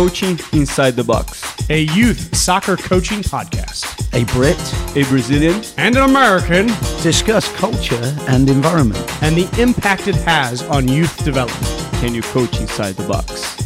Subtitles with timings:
[0.00, 3.84] Coaching Inside the Box, a youth soccer coaching podcast.
[4.14, 4.56] A Brit
[4.96, 6.68] a Brazilian, and an American
[7.02, 11.66] discuss culture and environment and the impact it has on youth development.
[12.00, 13.58] Can you coach inside the box?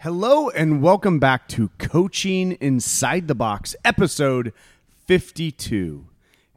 [0.00, 4.52] Hello and welcome back to Coaching Inside the Box, episode
[5.06, 6.06] 52.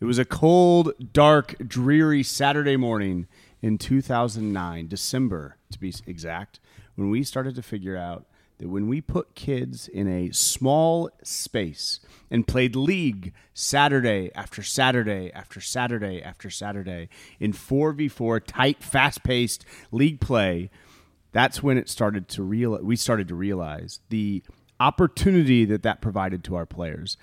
[0.02, 3.28] It was a cold, dark, dreary Saturday morning
[3.62, 6.60] in 2009, December to be exact,
[6.96, 8.26] when we started to figure out
[8.58, 15.32] that when we put kids in a small space and played league Saturday after Saturday
[15.34, 17.08] after Saturday after Saturday
[17.40, 20.70] in 4v4 tight fast-paced league play,
[21.32, 24.44] that's when it started to real we started to realize the
[24.78, 27.16] opportunity that that provided to our players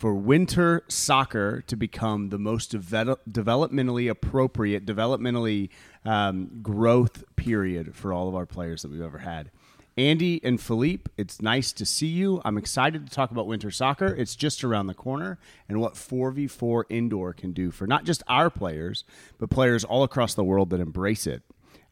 [0.00, 5.68] for winter soccer to become the most developmentally appropriate, developmentally
[6.06, 9.50] um, growth period for all of our players that we've ever had.
[9.98, 12.40] Andy and Philippe, it's nice to see you.
[12.46, 14.06] I'm excited to talk about winter soccer.
[14.06, 18.48] It's just around the corner and what 4v4 indoor can do for not just our
[18.48, 19.04] players,
[19.36, 21.42] but players all across the world that embrace it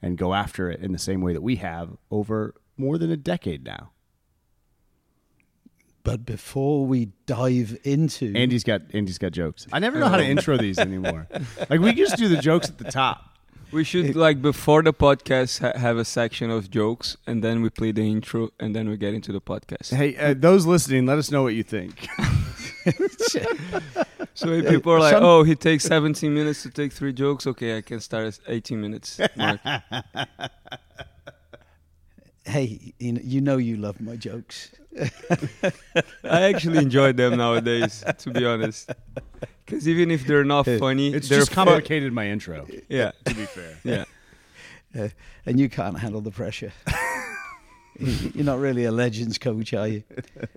[0.00, 3.18] and go after it in the same way that we have over more than a
[3.18, 3.90] decade now.
[6.08, 9.66] But before we dive into Andy's got Andy's got jokes.
[9.70, 11.28] I never know how to intro these anymore.
[11.68, 13.36] Like we just do the jokes at the top.
[13.72, 17.68] We should like before the podcast ha- have a section of jokes, and then we
[17.68, 19.94] play the intro, and then we get into the podcast.
[19.94, 22.08] Hey, uh, those listening, let us know what you think.
[24.32, 27.46] so if people are like, Some- "Oh, he takes 17 minutes to take three jokes,"
[27.46, 29.20] okay, I can start at 18 minutes.
[32.48, 34.70] hey, you know, you know you love my jokes.
[36.24, 38.90] I actually enjoy them nowadays, to be honest.
[39.64, 42.12] Because even if they're not funny, it's they're just complicated.
[42.12, 42.66] my intro.
[42.88, 43.78] Yeah, to be fair.
[43.84, 44.04] Yeah,
[44.98, 45.08] uh,
[45.44, 46.72] and you can't handle the pressure.
[47.98, 50.04] You're not really a legends coach, are you?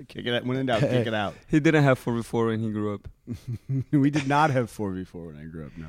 [0.08, 0.46] kick it out.
[0.46, 1.36] When in doubt, kick it out.
[1.50, 3.08] He didn't have four v four when he grew up.
[3.92, 5.72] we did not have four v four when I grew up.
[5.78, 5.88] No.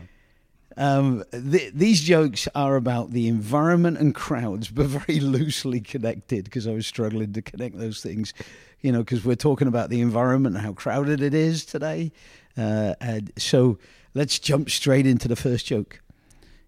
[0.77, 6.67] Um, th- these jokes are about the environment and crowds, but very loosely connected because
[6.67, 8.33] I was struggling to connect those things,
[8.81, 12.13] you know, because we're talking about the environment and how crowded it is today.
[12.57, 12.95] Uh,
[13.37, 13.79] so
[14.15, 16.01] let's jump straight into the first joke.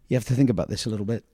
[0.09, 1.25] You have to think about this a little bit.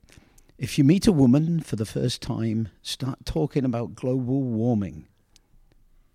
[0.58, 5.06] If you meet a woman for the first time, start talking about global warming.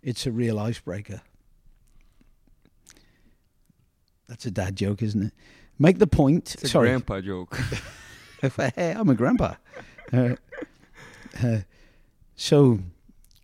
[0.04, 1.22] It's a real icebreaker.
[4.28, 5.34] That's a dad joke, isn't it?
[5.78, 6.54] Make the point.
[6.56, 6.88] It's a Sorry.
[6.90, 7.60] grandpa joke.
[8.78, 9.56] I'm a grandpa.
[10.14, 10.36] Uh,
[11.44, 11.60] uh,
[12.36, 12.80] so,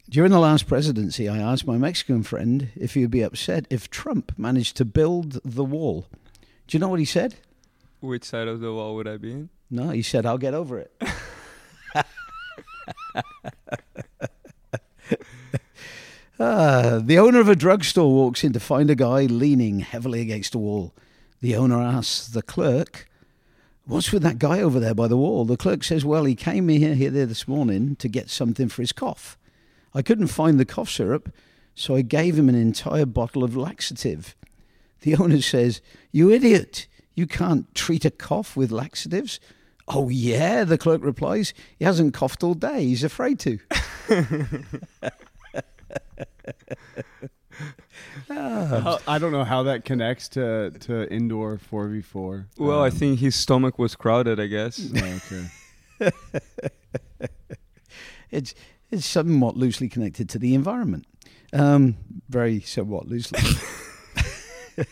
[0.10, 3.90] during the last presidency, I asked my Mexican friend if he would be upset if
[3.90, 6.08] Trump managed to build the wall.
[6.68, 7.36] Do you know what he said?
[8.00, 9.50] Which side of the wall would I be in?
[9.70, 10.92] No, he said, I'll get over it.
[16.40, 20.56] uh, the owner of a drugstore walks in to find a guy leaning heavily against
[20.56, 20.94] a wall.
[21.42, 23.10] The owner asks the clerk,
[23.86, 25.44] What's with that guy over there by the wall?
[25.44, 28.84] The clerk says, Well, he came here, here there this morning to get something for
[28.84, 29.40] his cough.
[29.94, 31.34] I couldn't find the cough syrup,
[31.74, 34.36] so I gave him an entire bottle of laxative.
[35.02, 35.82] The owner says,
[36.12, 36.88] You idiot!
[37.16, 39.40] You can't treat a cough with laxatives.
[39.88, 41.54] Oh, yeah, the clerk replies.
[41.78, 42.86] He hasn't coughed all day.
[42.86, 43.60] He's afraid to.
[48.28, 52.46] How, I don't know how that connects to, to indoor 4v4.
[52.58, 54.90] Well, um, I think his stomach was crowded, I guess.
[54.96, 55.20] Oh,
[56.02, 56.12] okay.
[58.32, 58.54] it's,
[58.90, 61.06] it's somewhat loosely connected to the environment.
[61.54, 61.98] Um,
[62.30, 63.40] very somewhat loosely.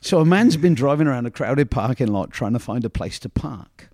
[0.00, 3.18] so a man's been driving around a crowded parking lot trying to find a place
[3.20, 3.90] to park.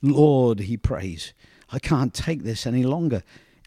[0.00, 1.32] Lord, he prays,
[1.70, 3.22] I can't take this any longer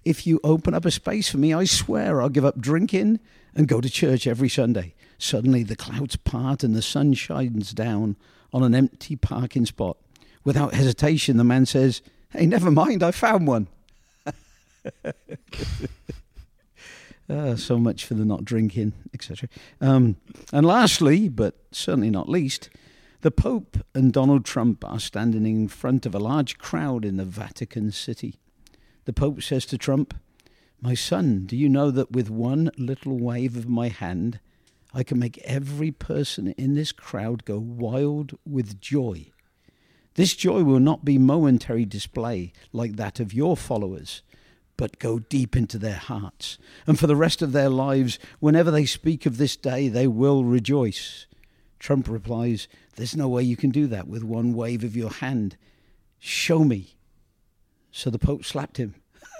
[0.06, 3.20] if you open up a space for me, I swear I'll give up drinking
[3.56, 4.94] and go to church every Sunday.
[5.18, 8.16] Suddenly the clouds part and the sun shines down
[8.54, 9.98] on an empty parking spot.
[10.44, 13.68] Without hesitation, the man says, Hey, never mind, I found one.
[17.28, 19.50] uh, so much for the not drinking, etc.
[19.82, 20.18] Um,
[20.54, 22.70] and lastly, but certainly not least,
[23.22, 27.26] the Pope and Donald Trump are standing in front of a large crowd in the
[27.26, 28.36] Vatican City.
[29.06, 30.16] The Pope says to Trump,
[30.82, 34.40] My son, do you know that with one little wave of my hand,
[34.96, 39.28] I can make every person in this crowd go wild with joy?
[40.16, 44.24] This joy will not be momentary display like that of your followers,
[44.76, 46.58] but go deep into their hearts.
[46.88, 50.44] And for the rest of their lives, whenever they speak of this day, they will
[50.44, 51.28] rejoice.
[51.78, 55.58] Trump replies, There's no way you can do that with one wave of your hand.
[56.18, 56.96] Show me.
[57.96, 58.94] So the Pope slapped him.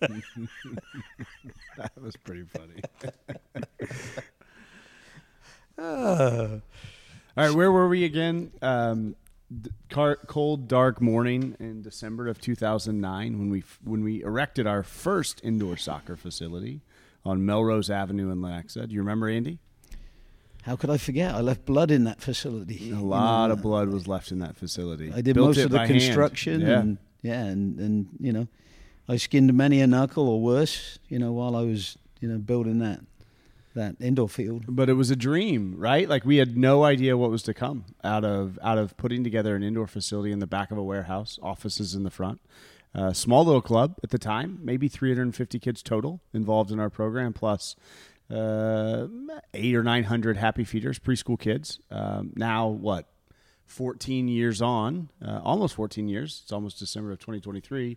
[0.00, 2.80] that was pretty funny.
[5.76, 6.60] Uh,
[7.36, 8.52] All right, where were we again?
[8.62, 9.16] Um,
[9.60, 14.68] d- car, cold, dark morning in December of 2009 when we f- when we erected
[14.68, 16.82] our first indoor soccer facility
[17.24, 18.86] on Melrose Avenue in Lenexa.
[18.86, 19.58] Do you remember, Andy?
[20.62, 21.34] how could I forget?
[21.34, 22.90] I left blood in that facility.
[22.92, 25.12] A lot of blood was left in that facility.
[25.12, 25.90] I did Built most of the hand.
[25.90, 26.60] construction.
[26.62, 26.78] Yeah.
[26.78, 28.46] And, yeah, and, and, you know,
[29.08, 32.78] I skinned many a knuckle or worse, you know, while I was, you know, building
[32.80, 33.00] that
[33.74, 34.66] that indoor field.
[34.68, 36.08] but it was a dream, right?
[36.08, 39.56] Like we had no idea what was to come out of out of putting together
[39.56, 42.40] an indoor facility in the back of a warehouse, offices in the front.
[42.94, 47.32] Uh, small little club at the time, maybe 350 kids total involved in our program,
[47.32, 47.74] plus
[48.30, 49.08] uh,
[49.52, 51.80] eight or 900 happy feeders, preschool kids.
[51.90, 53.08] Um, now, what,
[53.66, 57.96] 14 years on, uh, almost 14 years, it's almost December of 2023,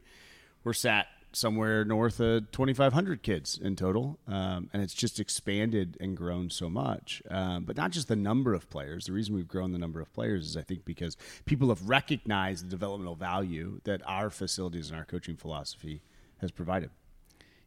[0.63, 4.19] we're sat somewhere north of 2,500 kids in total.
[4.27, 7.21] Um, and it's just expanded and grown so much.
[7.29, 9.05] Um, but not just the number of players.
[9.05, 11.15] The reason we've grown the number of players is, I think, because
[11.45, 16.01] people have recognized the developmental value that our facilities and our coaching philosophy
[16.39, 16.89] has provided.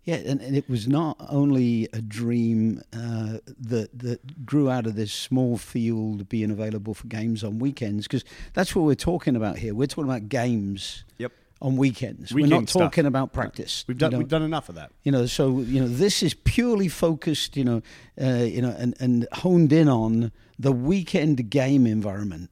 [0.04, 4.94] Yeah, and, and it was not only a dream uh, that that grew out of
[4.96, 8.24] this small field being available for games on weekends, because
[8.54, 9.74] that's what we're talking about here.
[9.74, 11.32] We're talking about games Yep.
[11.60, 12.32] on weekends.
[12.32, 12.82] Weekend we're not stuff.
[12.82, 13.84] talking about practice.
[13.86, 14.90] We've done, You know, we've done enough of that.
[15.04, 17.82] you know so you know this is purely focused you know
[18.20, 22.50] uh, you know and, and honed in on the weekend game environment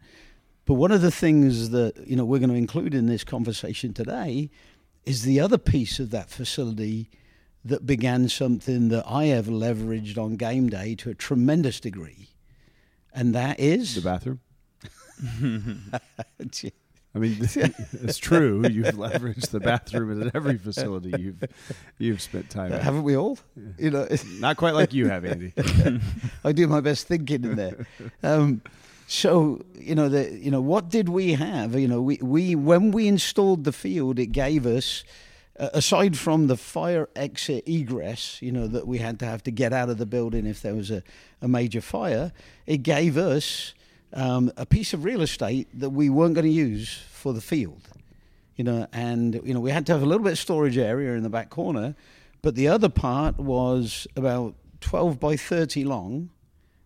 [0.66, 3.94] but one of the things that you know we're going to include in this conversation
[3.94, 4.50] today
[5.06, 7.08] is the other piece of that facility
[7.64, 12.28] that began something that I have leveraged on game day to a tremendous degree
[13.12, 14.40] and that is The bathroom.
[17.14, 18.64] I mean, it's true.
[18.68, 21.42] You've leveraged the bathroom at every facility you've
[21.98, 22.82] you've spent time at.
[22.82, 23.38] haven't we all
[23.76, 24.06] you know
[24.38, 25.52] Not quite like you have, Andy.
[26.44, 27.86] I do my best thinking in there.
[28.22, 28.62] Um,
[29.08, 31.74] so you know, the you know, what did we have?
[31.74, 35.02] You know, we we when we installed the field, it gave us.
[35.58, 39.50] Uh, aside from the fire exit egress, you know that we had to have to
[39.50, 41.02] get out of the building if there was a,
[41.42, 42.32] a major fire,
[42.66, 43.74] it gave us
[44.12, 47.88] um, a piece of real estate that we weren't going to use for the field
[48.58, 51.14] you know, and you know we had to have a little bit of storage area
[51.14, 51.94] in the back corner,
[52.42, 56.30] but the other part was about twelve by thirty long.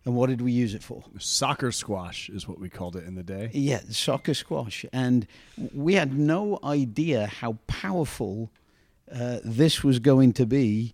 [0.05, 1.01] And what did we use it for?
[1.17, 3.49] Soccer squash is what we called it in the day.
[3.53, 5.25] Yeah, soccer squash, and
[5.73, 8.51] we had no idea how powerful
[9.11, 10.93] uh, this was going to be.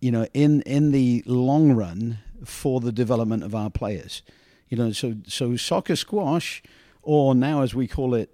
[0.00, 4.22] You know, in in the long run for the development of our players.
[4.68, 6.62] You know, so so soccer squash,
[7.02, 8.30] or now as we call it,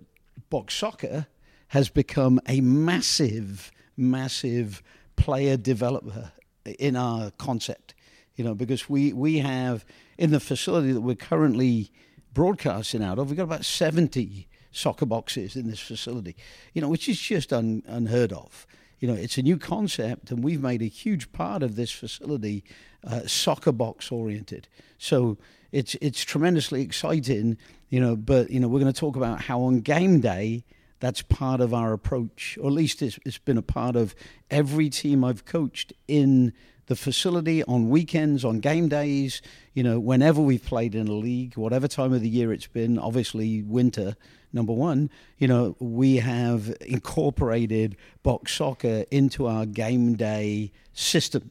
[0.51, 1.27] box soccer,
[1.69, 4.83] has become a massive, massive
[5.17, 6.33] player developer
[6.79, 7.95] in our concept.
[8.37, 9.87] You know, because we we have
[10.19, 11.91] in the facility that we're currently
[12.33, 16.37] broadcasting out of, we've got about seventy soccer boxes in this facility.
[16.75, 18.67] You know, which is just un, unheard of.
[19.05, 22.65] You know, it's a new concept, and we've made a huge part of this facility
[23.06, 24.67] uh, soccer box oriented.
[24.97, 25.37] So
[25.73, 27.58] it's it's tremendously exciting.
[27.91, 30.65] You know, but you know, we're going to talk about how on game day
[31.01, 34.15] that's part of our approach, or at least it's, it's been a part of
[34.51, 36.55] every team I've coached in
[36.87, 39.43] the facility on weekends, on game days,
[39.75, 42.99] you know, whenever we've played in a league, whatever time of the year it's been,
[42.99, 44.17] obviously winter,
[44.55, 51.51] number one, you know, we have incorporated box soccer into our game day system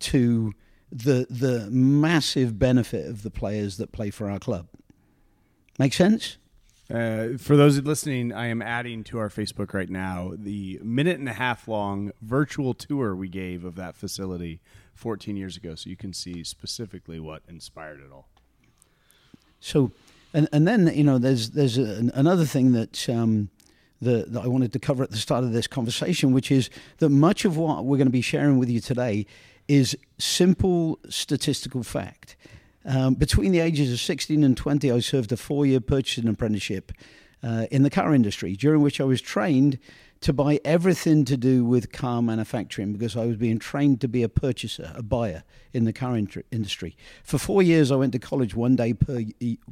[0.00, 0.52] to
[0.90, 4.66] the the massive benefit of the players that play for our club.
[5.78, 6.38] Make sense?
[6.92, 11.28] Uh, for those listening, I am adding to our Facebook right now the minute and
[11.28, 14.60] a half long virtual tour we gave of that facility
[14.94, 18.28] 14 years ago, so you can see specifically what inspired it all.
[19.58, 19.92] So,
[20.34, 23.50] and and then you know, there's there's another thing that um,
[24.00, 27.10] the, that I wanted to cover at the start of this conversation, which is that
[27.10, 29.26] much of what we're going to be sharing with you today
[29.68, 32.36] is simple statistical fact.
[32.84, 36.90] Um, between the ages of 16 and 20, I served a four-year purchasing apprenticeship
[37.40, 39.78] uh, in the car industry, during which I was trained
[40.22, 44.22] to buy everything to do with car manufacturing because I was being trained to be
[44.22, 46.96] a purchaser, a buyer in the car in- industry.
[47.24, 49.24] For four years, I went to college one day per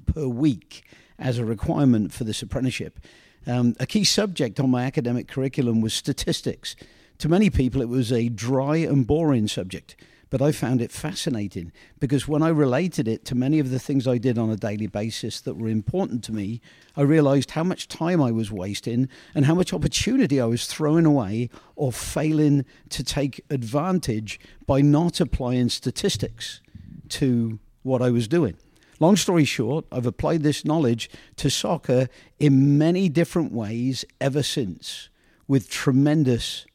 [0.07, 0.85] per week
[1.19, 2.99] as a requirement for this apprenticeship.
[3.47, 6.77] Um, a key subject on my academic curriculum was statistics.
[7.19, 9.97] To many people, it was a dry and boring subject.
[10.31, 14.07] But I found it fascinating because when I related it to many of the things
[14.07, 16.61] I did on a daily basis that were important to me,
[16.97, 21.05] I realized how much time I was wasting and how much opportunity I was throwing
[21.05, 26.61] away or failing to take advantage by not applying statistics
[27.09, 28.57] to what I was doing.
[29.01, 32.09] Long story short, I've applied this knowledge to soccer
[32.39, 35.09] in many different ways ever since
[35.49, 36.67] with tremendous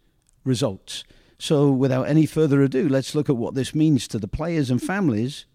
[0.43, 1.05] results.
[1.37, 4.81] So, without any further ado, let's look at what this means to the players and
[4.81, 5.45] families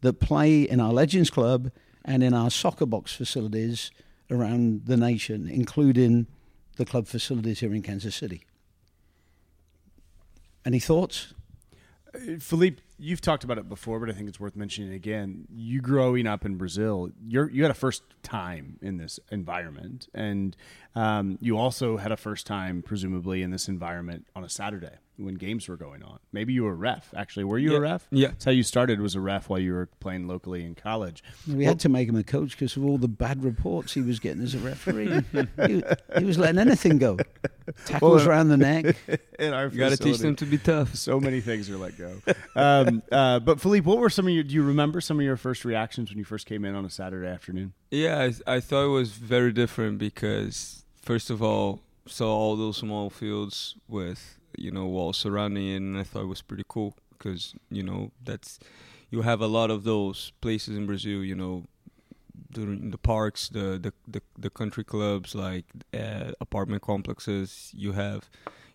[0.00, 1.70] that play in our Legends Club
[2.04, 3.90] and in our soccer box facilities
[4.30, 6.26] around the nation, including
[6.76, 8.44] the club facilities here in Kansas City.
[10.64, 11.34] Any thoughts?
[12.14, 15.46] Uh, Philippe, you've talked about it before, but I think it's worth mentioning again.
[15.50, 20.56] You growing up in Brazil, you're, you had a first time in this environment, and
[20.94, 25.34] um, you also had a first time, presumably, in this environment on a Saturday when
[25.34, 26.18] games were going on.
[26.32, 27.12] Maybe you were a ref.
[27.16, 27.78] Actually, were you Yeah.
[27.78, 28.06] a ref?
[28.10, 28.28] Yeah.
[28.28, 29.00] That's how you started.
[29.00, 31.22] Was a ref while you were playing locally in college.
[31.48, 34.20] We had to make him a coach because of all the bad reports he was
[34.20, 35.22] getting as a referee.
[35.66, 35.82] he,
[36.18, 37.16] he was letting anything go.
[37.84, 38.96] Tackles Well, around the neck.
[39.38, 40.94] in our You got to teach them to be tough.
[40.94, 42.12] So many things are let go.
[42.54, 44.44] Um, uh, but Philippe, what were some of your?
[44.44, 46.90] Do you remember some of your first reactions when you first came in on a
[46.90, 47.72] Saturday afternoon?
[47.90, 52.76] Yeah, I, I thought it was very different because first of all, saw all those
[52.76, 56.96] small fields with you know walls surrounding it, and I thought it was pretty cool
[57.12, 58.58] because you know that's
[59.10, 61.22] you have a lot of those places in Brazil.
[61.24, 61.64] You know,
[62.50, 67.72] during the parks, the the the, the country clubs, like uh, apartment complexes.
[67.74, 68.28] You have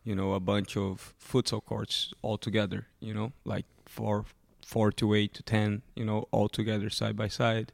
[0.04, 2.88] you know a bunch of futsal courts all together.
[3.00, 4.26] You know, like four
[4.66, 5.82] four to eight to ten.
[5.96, 7.72] You know, all together side by side.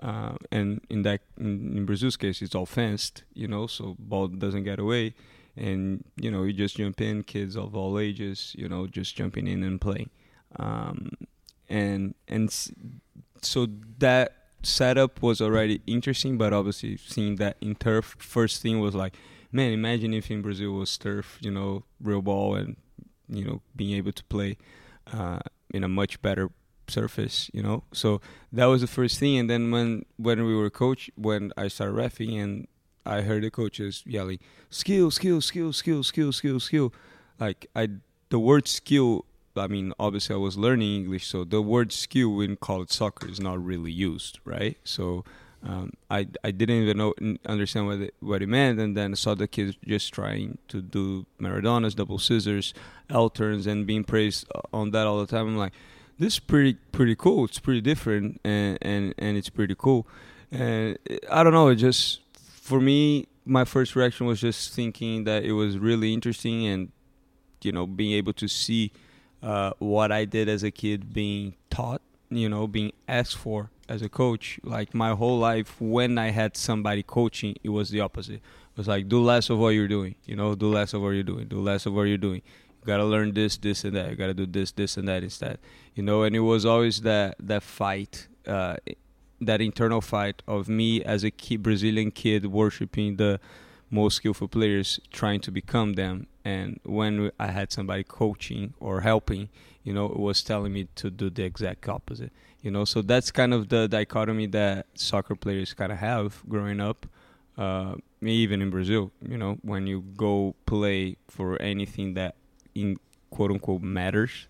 [0.00, 4.28] Uh, and in that in, in Brazil's case, it's all fenced, you know, so ball
[4.28, 5.14] doesn't get away,
[5.60, 9.46] and you know you just jump in, kids of all ages, you know, just jumping
[9.46, 10.10] in and playing,
[10.58, 11.10] um,
[11.68, 12.50] and and
[13.42, 13.66] so
[13.98, 19.16] that setup was already interesting, but obviously seeing that in turf, first thing was like,
[19.52, 22.76] man, imagine if in Brazil was turf, you know, real ball, and
[23.28, 24.56] you know being able to play
[25.12, 25.40] uh,
[25.72, 26.50] in a much better
[26.88, 27.84] surface, you know.
[27.92, 28.20] So
[28.52, 31.94] that was the first thing, and then when when we were coach, when I started
[31.96, 32.66] refing, and
[33.06, 34.38] I heard the coaches yelling,
[34.70, 36.92] "Skill, skill, skill, skill, skill, skill, skill."
[37.38, 37.88] Like I,
[38.28, 39.24] the word skill.
[39.56, 43.40] I mean, obviously, I was learning English, so the word skill in college soccer is
[43.40, 44.78] not really used, right?
[44.84, 45.24] So
[45.62, 47.14] um, I I didn't even know
[47.46, 50.80] understand what it, what it meant, and then I saw the kids just trying to
[50.80, 52.72] do Maradonas, double scissors,
[53.10, 55.48] L turns, and being praised on that all the time.
[55.48, 55.72] I'm like,
[56.18, 57.44] this is pretty pretty cool.
[57.44, 60.06] It's pretty different, and and and it's pretty cool.
[60.50, 60.98] And
[61.30, 61.68] I don't know.
[61.68, 62.20] It just
[62.60, 66.92] for me, my first reaction was just thinking that it was really interesting, and
[67.62, 68.92] you know, being able to see
[69.42, 74.02] uh, what I did as a kid being taught, you know, being asked for as
[74.02, 74.60] a coach.
[74.62, 78.36] Like my whole life, when I had somebody coaching, it was the opposite.
[78.36, 81.10] It was like, do less of what you're doing, you know, do less of what
[81.10, 82.42] you're doing, do less of what you're doing.
[82.80, 84.10] You gotta learn this, this, and that.
[84.10, 85.58] You gotta do this, this, and that instead,
[85.94, 86.22] you know.
[86.22, 88.76] And it was always that that fight, uh,
[89.40, 93.40] that internal fight of me as a Brazilian kid worshiping the
[93.90, 96.26] most skillful players, trying to become them.
[96.44, 99.48] And when I had somebody coaching or helping,
[99.82, 102.32] you know, it was telling me to do the exact opposite.
[102.62, 106.80] You know, so that's kind of the dichotomy that soccer players kind of have growing
[106.80, 107.06] up.
[107.58, 112.36] Uh, even in Brazil, you know, when you go play for anything that
[112.74, 112.98] in
[113.30, 114.46] quote unquote matters,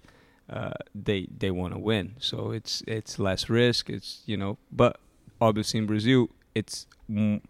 [0.50, 2.16] uh, they they want to win.
[2.18, 3.88] So it's it's less risk.
[3.88, 4.98] It's you know, but
[5.40, 7.42] obviously in Brazil, it's m-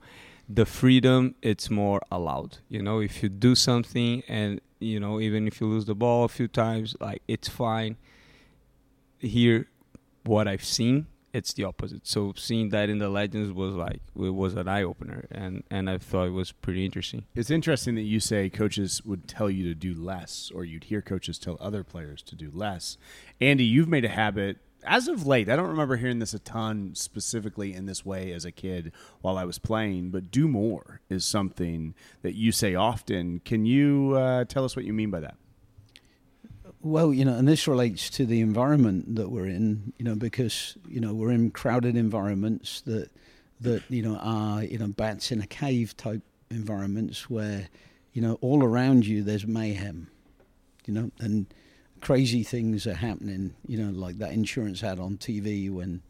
[0.48, 1.34] the freedom.
[1.42, 2.58] It's more allowed.
[2.68, 6.24] You know, if you do something and you know, even if you lose the ball
[6.24, 7.96] a few times, like it's fine.
[9.18, 9.68] Here,
[10.24, 12.06] what I've seen, it's the opposite.
[12.06, 15.88] So seeing that in the legends was like it was an eye opener, and and
[15.88, 17.24] I thought it was pretty interesting.
[17.34, 21.02] It's interesting that you say coaches would tell you to do less, or you'd hear
[21.02, 22.98] coaches tell other players to do less.
[23.40, 25.48] Andy, you've made a habit as of late.
[25.48, 29.36] I don't remember hearing this a ton specifically in this way as a kid while
[29.36, 33.40] I was playing, but do more is something that you say often.
[33.44, 35.36] Can you uh, tell us what you mean by that?
[36.82, 40.76] Well, you know, and this relates to the environment that we're in, you know, because
[40.88, 43.10] you know we're in crowded environments that
[43.60, 47.68] that you know are you know bats in a cave type environments where
[48.14, 50.08] you know all around you there's mayhem,
[50.86, 51.46] you know, and
[52.00, 56.00] crazy things are happening, you know, like that insurance ad on TV when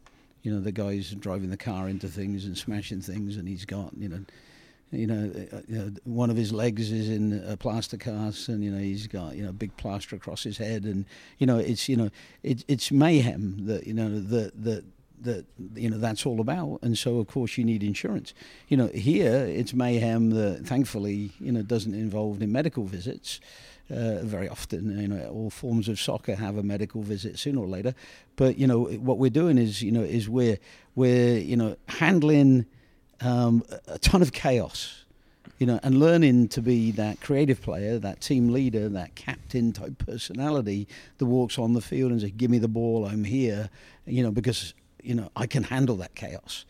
[0.41, 3.91] you know the guy's driving the car into things and smashing things, and he's got
[3.97, 4.23] you know
[4.91, 8.63] You know, uh, you know, one of his legs is in a plaster cast, and
[8.63, 11.05] you know he's got you know big plaster across his head, and
[11.37, 12.09] you know it's you know
[12.43, 14.83] it, it's mayhem that you know that that
[15.21, 15.45] that
[15.75, 18.33] you know that's all about and so of course you need insurance
[18.67, 23.39] you know here it's mayhem that thankfully you know doesn't involve in medical visits
[23.91, 27.67] uh, very often you know all forms of soccer have a medical visit sooner or
[27.67, 27.93] later
[28.35, 30.57] but you know what we're doing is you know is we're
[30.95, 32.65] we're you know handling
[33.21, 35.01] um, a ton of chaos
[35.61, 39.95] you know, and learning to be that creative player, that team leader, that captain type
[39.99, 40.87] personality
[41.19, 43.69] that walks on the field and says, "Give me the ball, I'm here,"
[44.07, 44.73] you know, because
[45.03, 46.65] you know I can handle that chaos,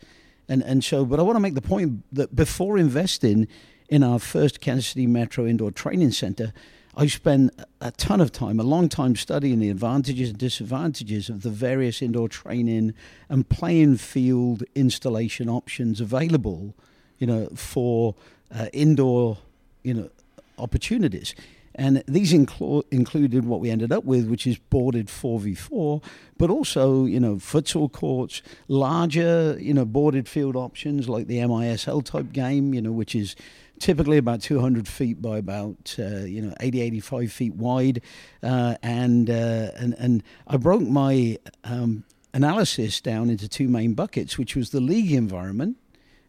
[0.46, 1.06] and and so.
[1.06, 3.48] But I want to make the point that before investing
[3.88, 6.52] in our first Kansas City Metro Indoor Training Center,
[6.94, 11.42] I spent a ton of time, a long time studying the advantages and disadvantages of
[11.42, 12.92] the various indoor training
[13.30, 16.74] and playing field installation options available,
[17.18, 18.14] you know, for
[18.54, 19.38] uh, indoor,
[19.82, 20.10] you know,
[20.58, 21.34] opportunities.
[21.74, 26.02] And these inclu- included what we ended up with, which is boarded 4v4,
[26.36, 32.04] but also, you know, futsal courts, larger, you know, boarded field options like the MISL
[32.04, 33.34] type game, you know, which is
[33.82, 38.02] typically about 200 feet by about, uh, you know, 80, 85 feet wide.
[38.42, 44.38] Uh, and, uh, and, and I broke my um, analysis down into two main buckets,
[44.38, 45.76] which was the league environment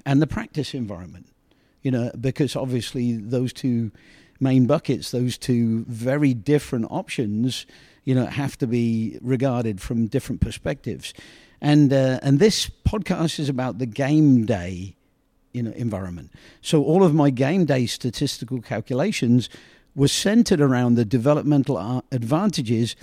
[0.05, 1.27] and the practice environment
[1.83, 3.91] you know, because obviously those two
[4.39, 7.65] main buckets, those two very different options,
[8.05, 11.13] you know, have to be regarded from different perspectives.
[11.61, 14.95] And uh, and this podcast is about the game day,
[15.53, 16.31] you know, environment.
[16.61, 19.49] So all of my game day statistical calculations
[19.95, 22.95] were centered around the developmental uh, advantages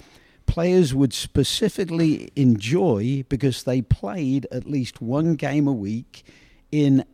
[0.51, 6.25] players would specifically enjoy because they played at least one game a week
[6.73, 7.05] in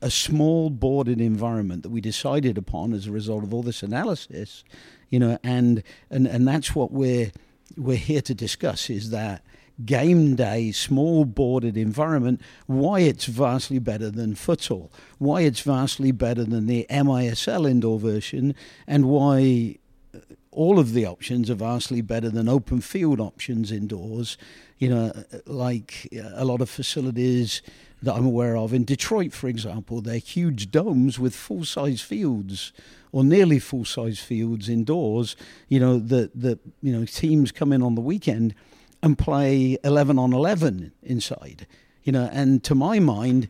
[0.00, 4.62] a small boarded environment that we decided upon as a result of all this analysis,
[5.08, 7.32] you know, and and and that's what we're
[7.76, 9.42] we're here to discuss is that
[9.84, 16.44] game day small boarded environment why it's vastly better than futsal why it's vastly better
[16.44, 18.54] than the MISL indoor version
[18.86, 19.76] and why
[20.14, 20.18] uh,
[20.50, 24.36] all of the options are vastly better than open field options indoors
[24.78, 25.12] you know
[25.46, 27.62] like uh, a lot of facilities
[28.02, 28.72] that I'm aware of.
[28.72, 32.72] In Detroit, for example, they're huge domes with full size fields
[33.12, 35.36] or nearly full size fields indoors.
[35.68, 38.54] You know, that that you know teams come in on the weekend
[39.02, 41.66] and play eleven on eleven inside.
[42.02, 43.48] You know, and to my mind,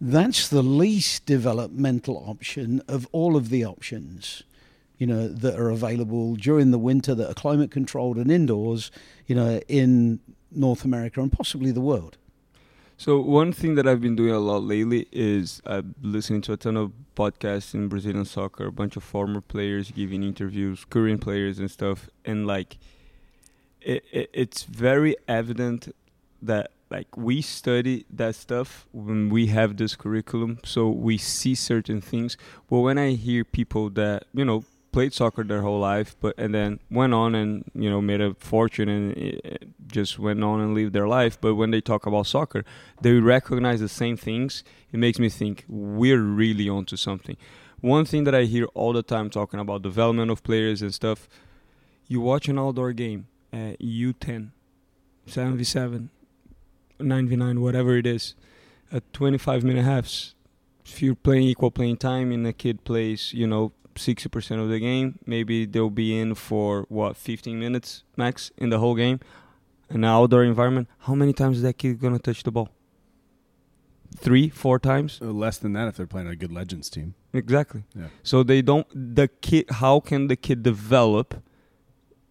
[0.00, 4.42] that's the least developmental option of all of the options.
[4.98, 8.90] You know that are available during the winter that are climate controlled and indoors.
[9.26, 12.16] You know, in North America and possibly the world.
[12.96, 16.58] So one thing that I've been doing a lot lately is uh, listening to a
[16.58, 21.58] ton of podcasts in Brazilian soccer, a bunch of former players giving interviews, current players
[21.58, 22.76] and stuff, and like
[23.80, 25.94] it, it, it's very evident
[26.42, 32.00] that like we study that stuff when we have this curriculum, so we see certain
[32.00, 32.36] things.
[32.68, 36.52] But when I hear people that you know played soccer their whole life, but and
[36.54, 40.74] then went on and you know made a fortune and eh, just went on and
[40.74, 41.40] lived their life.
[41.40, 42.64] But when they talk about soccer,
[43.00, 44.64] they recognize the same things.
[44.92, 47.36] It makes me think we're really onto something.
[47.80, 51.28] One thing that I hear all the time talking about development of players and stuff.
[52.08, 54.50] You watch an outdoor game at U10,
[55.26, 56.08] 7v7,
[56.98, 58.34] 9v9, whatever it is,
[58.92, 60.34] at 25 minute halves.
[60.84, 64.78] If you're playing equal playing time and a kid plays, you know, 60% of the
[64.78, 65.18] game.
[65.26, 69.20] Maybe they'll be in for what 15 minutes max in the whole game.
[69.88, 70.88] An outdoor environment.
[71.00, 72.70] How many times is that kid gonna touch the ball?
[74.16, 75.18] Three, four times.
[75.22, 77.14] Uh, less than that if they're playing a good Legends team.
[77.32, 77.84] Exactly.
[77.96, 78.08] Yeah.
[78.22, 78.86] So they don't.
[78.94, 79.66] The kid.
[79.70, 81.42] How can the kid develop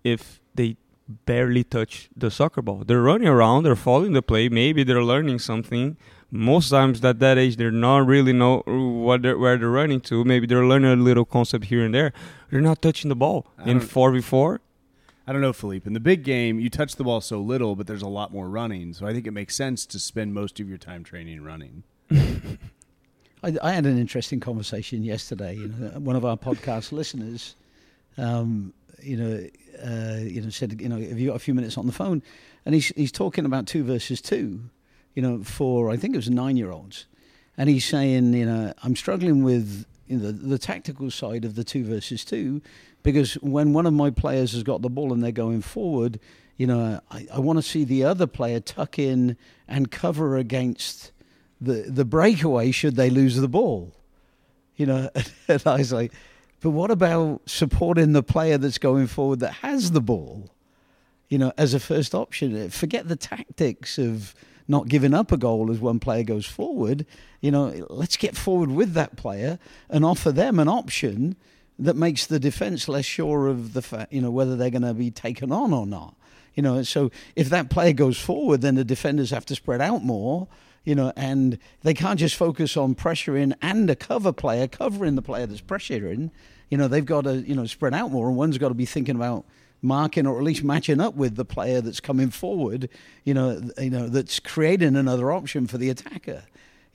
[0.04, 0.78] if they
[1.26, 2.84] barely touch the soccer ball?
[2.86, 3.64] They're running around.
[3.64, 4.48] They're following the play.
[4.50, 5.98] Maybe they're learning something
[6.32, 10.24] most times at that age they're not really know what they're, where they're running to.
[10.24, 12.14] Maybe they're learning a little concept here and there.
[12.50, 14.62] They're not touching the ball in four v four.
[15.28, 15.86] I don't know, Philippe.
[15.86, 18.50] In the big game, you touch the ball so little, but there's a lot more
[18.50, 18.94] running.
[18.94, 21.84] So I think it makes sense to spend most of your time training running.
[22.12, 25.56] I, I, had an interesting conversation yesterday.
[25.56, 27.56] You know, one of our podcast listeners,
[28.18, 29.48] um, you know,
[29.84, 32.22] uh, you know, said, you know, have you got a few minutes on the phone?
[32.66, 34.62] And he's he's talking about two versus two,
[35.14, 37.06] you know, for I think it was nine year olds,
[37.58, 41.56] and he's saying, you know, I'm struggling with you know, the, the tactical side of
[41.56, 42.62] the two versus two,
[43.04, 46.20] because when one of my players has got the ball and they're going forward,
[46.58, 49.38] you know, I, I want to see the other player tuck in
[49.68, 51.12] and cover against
[51.62, 53.94] the the breakaway should they lose the ball
[54.80, 55.10] you know,
[55.48, 56.14] and I was like,
[56.62, 60.50] but what about supporting the player that's going forward that has the ball,
[61.30, 62.70] you know, as a first option?
[62.70, 64.36] Forget the tactics of
[64.68, 67.06] not giving up a goal as one player goes forward.
[67.42, 69.58] You know, let's get forward with that player
[69.90, 71.36] and offer them an option
[71.80, 74.94] that makes the defense less sure of the fact, you know, whether they're going to
[74.94, 76.16] be taken on or not.
[76.54, 80.04] You know, so if that player goes forward, then the defenders have to spread out
[80.04, 80.48] more.
[80.90, 85.22] You know, and they can't just focus on pressuring and a cover player covering the
[85.22, 86.32] player that's pressuring.
[86.72, 88.88] You know, they've got to you know spread out more, and one's got to be
[88.88, 89.46] thinking about
[89.84, 92.90] marking or at least matching up with the player that's coming forward.
[93.24, 96.42] You know, you know that's creating another option for the attacker.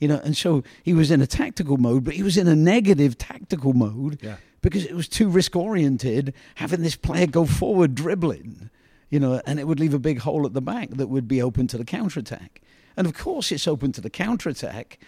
[0.01, 2.57] You know, and so he was in a tactical mode, but he was in a
[2.57, 4.37] negative tactical mode Yeah.
[4.61, 8.71] because it was too risk oriented having this player go forward dribbling,
[9.09, 11.41] you know, and it would leave a big hole at the back that would be
[11.41, 12.61] open to the counter attack.
[12.97, 14.99] And of course, it's open to the counter attack,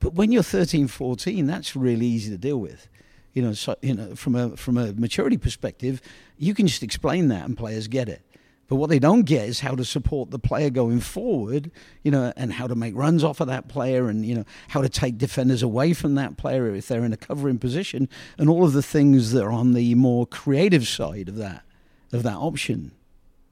[0.00, 2.88] but when you're 13, 14, that's really easy to deal with.
[3.32, 6.00] You know, so, you know, from a from a maturity perspective,
[6.38, 8.22] you can just explain that and players get it.
[8.66, 11.70] But what they don't get is how to support the player going forward,
[12.02, 14.80] you know, and how to make runs off of that player and, you know, how
[14.80, 18.64] to take defenders away from that player if they're in a covering position and all
[18.64, 21.62] of the things that are on the more creative side of that
[22.12, 22.92] of that option.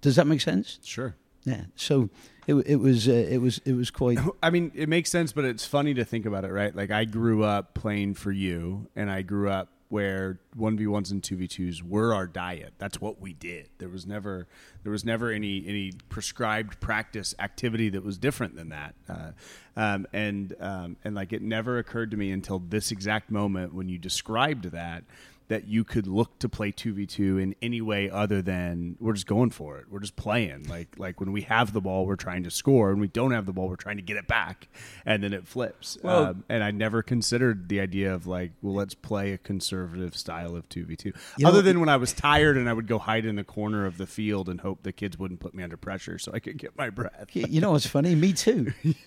[0.00, 0.78] Does that make sense?
[0.82, 1.14] Sure.
[1.44, 1.62] Yeah.
[1.74, 2.10] So
[2.46, 5.44] it, it was uh, it was it was quite I mean, it makes sense, but
[5.44, 6.74] it's funny to think about it, right?
[6.74, 11.10] Like I grew up playing for you, and I grew up where one v ones
[11.10, 12.72] and two v twos were our diet.
[12.78, 13.68] That's what we did.
[13.76, 14.46] There was never
[14.84, 18.94] there was never any any prescribed practice activity that was different than that.
[19.06, 19.32] Uh,
[19.76, 23.88] um, and um, and like it never occurred to me until this exact moment when
[23.90, 25.04] you described that
[25.52, 29.50] that you could look to play 2v2 in any way other than we're just going
[29.50, 29.84] for it.
[29.90, 30.66] We're just playing.
[30.68, 32.90] Like like when we have the ball we're trying to score.
[32.90, 34.68] And we don't have the ball we're trying to get it back.
[35.06, 35.98] And then it flips.
[36.02, 40.16] Well- um, and i never considered the idea of like well let's play a conservative
[40.16, 41.12] style of 2v2
[41.44, 43.86] other know- than when i was tired and i would go hide in the corner
[43.86, 46.56] of the field and hope the kids wouldn't put me under pressure so i could
[46.58, 47.28] get my breath.
[47.34, 48.14] You know what's funny?
[48.14, 48.72] Me too.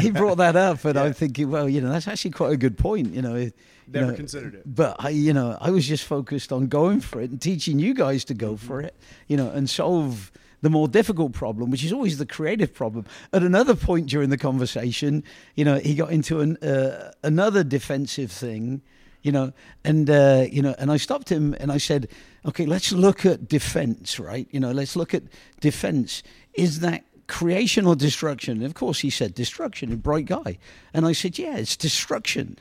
[0.00, 2.76] He brought that up, and I'm thinking, well, you know, that's actually quite a good
[2.78, 3.14] point.
[3.14, 3.50] You know,
[4.00, 4.62] Never considered it.
[4.66, 7.94] But I, you know, I was just focused on going for it and teaching you
[7.94, 8.96] guys to go for it.
[9.28, 13.04] You know, and solve the more difficult problem, which is always the creative problem.
[13.32, 15.24] At another point during the conversation,
[15.56, 18.82] you know, he got into an, uh, another defensive thing.
[19.22, 19.52] You know,
[19.84, 22.08] and uh, you know, and I stopped him and I said,
[22.44, 24.48] "Okay, let's look at defense, right?
[24.50, 25.22] You know, let's look at
[25.60, 26.24] defense.
[26.54, 28.58] Is that creation or destruction?
[28.58, 30.58] And of course, he said destruction, a bright guy.
[30.92, 32.58] And I said, yeah, it's destruction.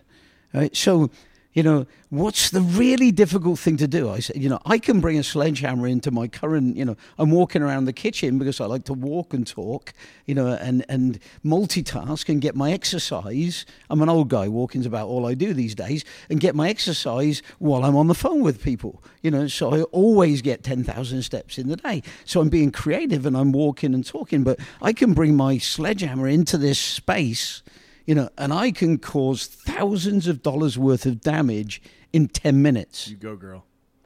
[0.53, 0.75] Right?
[0.75, 1.09] So,
[1.53, 4.09] you know, what's the really difficult thing to do?
[4.09, 7.29] I said, you know, I can bring a sledgehammer into my current, you know, I'm
[7.29, 9.93] walking around the kitchen because I like to walk and talk,
[10.25, 13.65] you know, and, and multitask and get my exercise.
[13.89, 17.41] I'm an old guy, walking's about all I do these days, and get my exercise
[17.59, 21.57] while I'm on the phone with people, you know, so I always get 10,000 steps
[21.57, 22.01] in the day.
[22.23, 26.29] So I'm being creative and I'm walking and talking, but I can bring my sledgehammer
[26.29, 27.61] into this space
[28.11, 33.07] you know, and I can cause thousands of dollars worth of damage in 10 minutes
[33.07, 33.63] you go girl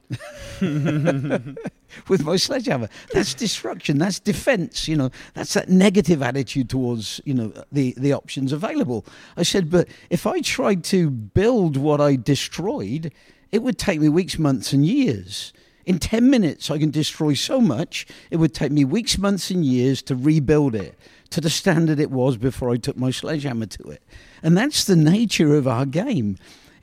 [0.62, 2.88] with my sledgehammer.
[3.12, 3.98] That's destruction.
[3.98, 4.88] That's defense.
[4.88, 9.08] You know, that's that negative attitude towards, you know, the, the options available.
[9.38, 13.12] I said, but if I tried to build what I destroyed,
[13.52, 15.52] it would take me weeks, months, and years.
[15.88, 19.66] In 10 minutes, I can destroy so much, it would take me weeks, months, and
[19.66, 20.96] years to rebuild it
[21.36, 24.02] to the standard it was before I took my sledgehammer to it.
[24.42, 26.38] And that's the nature of our game.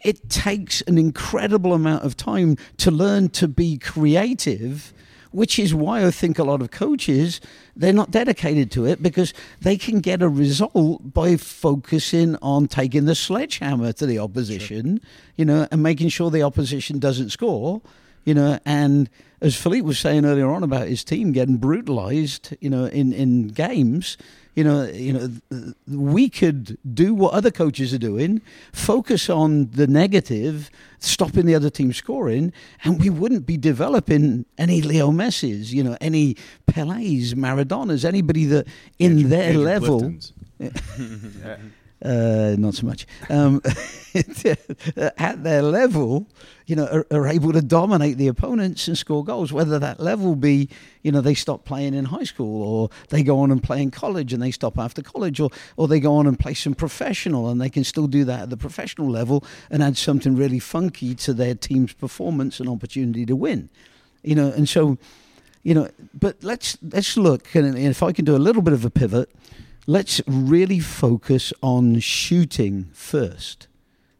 [0.05, 4.93] It takes an incredible amount of time to learn to be creative,
[5.31, 7.41] which is why I think a lot of coaches
[7.75, 13.07] they're not dedicated to it because they can get a result by focusing on taking
[13.07, 15.01] the sledgehammer to the opposition,
[15.35, 17.81] you know, and making sure the opposition doesn't score,
[18.27, 19.09] you know, and
[19.41, 23.49] as Philippe was saying earlier on about his team getting brutalized, you know, in, in
[23.49, 24.17] games,
[24.55, 29.87] you know, you know, we could do what other coaches are doing, focus on the
[29.87, 32.53] negative, stopping the other team scoring,
[32.85, 36.37] and we wouldn't be developing any Leo Messi's, you know, any
[36.67, 38.67] Pelés, Maradonas, anybody that
[38.99, 40.01] in their Andrew level.
[40.01, 40.33] Cliftons.
[42.05, 43.07] Uh, not so much.
[43.31, 43.63] Um,
[45.17, 46.27] at their level,
[46.67, 49.53] you know, are, are able to dominate the opponents and score goals.
[49.53, 50.69] Whether that level be,
[51.03, 53.93] you know, they stop playing in high school, or they go on and play in
[53.93, 57.49] college and they stop after college, or or they go on and play some professional
[57.49, 61.15] and they can still do that at the professional level and add something really funky
[61.15, 63.69] to their team's performance and opportunity to win.
[64.25, 64.99] You know, and so,
[65.63, 65.89] you know,
[66.19, 69.31] but let's let's look, and if I can do a little bit of a pivot
[69.87, 73.69] let's really focus on shooting first.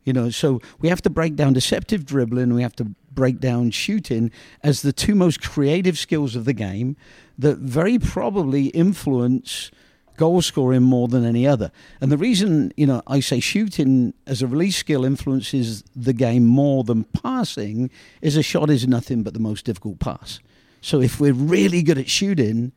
[0.05, 3.71] You know, so we have to break down deceptive dribbling, we have to break down
[3.71, 4.31] shooting
[4.63, 6.97] as the two most creative skills of the game
[7.39, 9.71] that very probably influence
[10.17, 11.71] goal scoring more than any other.
[12.01, 16.45] And the reason, you know, I say shooting as a release skill influences the game
[16.47, 20.41] more than passing is a shot is nothing but the most difficult pass.
[20.81, 22.73] So if we're really good at shooting,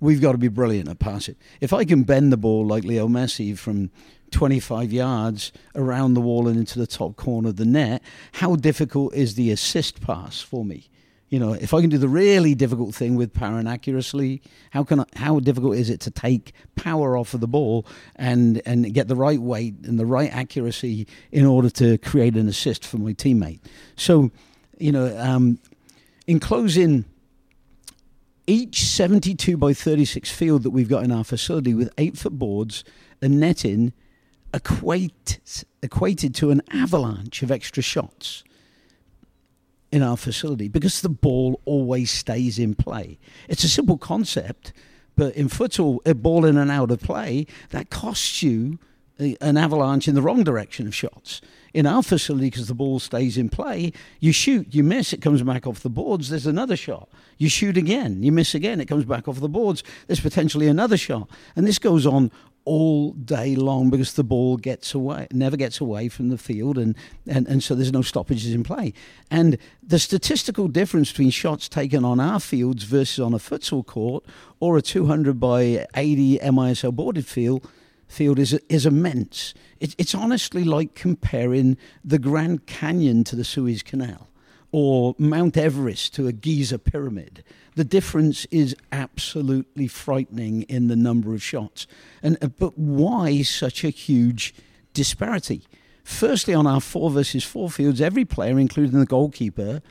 [0.00, 1.36] we've got to be brilliant at passing.
[1.60, 3.90] If I can bend the ball like Leo Messi from
[4.30, 9.14] 25 yards around the wall and into the top corner of the net, how difficult
[9.14, 10.88] is the assist pass for me?
[11.28, 14.84] You know, if I can do the really difficult thing with power and accuracy, how
[14.84, 18.94] can I, how difficult is it to take power off of the ball and and
[18.94, 22.98] get the right weight and the right accuracy in order to create an assist for
[22.98, 23.58] my teammate?
[23.96, 24.30] So,
[24.78, 25.58] you know, um,
[26.28, 27.04] in closing,
[28.46, 32.84] each 72 by 36 field that we've got in our facility with eight foot boards
[33.20, 33.92] and netting
[34.54, 38.44] equate, equated to an avalanche of extra shots
[39.92, 43.18] in our facility because the ball always stays in play.
[43.48, 44.72] It's a simple concept,
[45.16, 48.78] but in football, a ball in and out of play, that costs you
[49.18, 51.40] an avalanche in the wrong direction of shots.
[51.76, 55.42] In our facility, because the ball stays in play, you shoot, you miss, it comes
[55.42, 57.06] back off the boards, there's another shot.
[57.36, 60.96] You shoot again, you miss again, it comes back off the boards, there's potentially another
[60.96, 61.28] shot.
[61.54, 62.30] And this goes on
[62.64, 66.96] all day long because the ball gets away, never gets away from the field, and,
[67.26, 68.94] and, and so there's no stoppages in play.
[69.30, 74.24] And the statistical difference between shots taken on our fields versus on a futsal court
[74.60, 77.68] or a 200 by 80 MISL boarded field
[78.08, 79.54] field is is immense.
[79.80, 84.28] It, it's honestly like comparing the Grand Canyon to the Suez Canal
[84.72, 87.44] or Mount Everest to a Giza pyramid.
[87.76, 91.86] The difference is absolutely frightening in the number of shots.
[92.22, 94.54] And uh, but why such a huge
[94.92, 95.62] disparity?
[96.04, 99.82] Firstly, on our four versus four fields, every player, including the goalkeeper,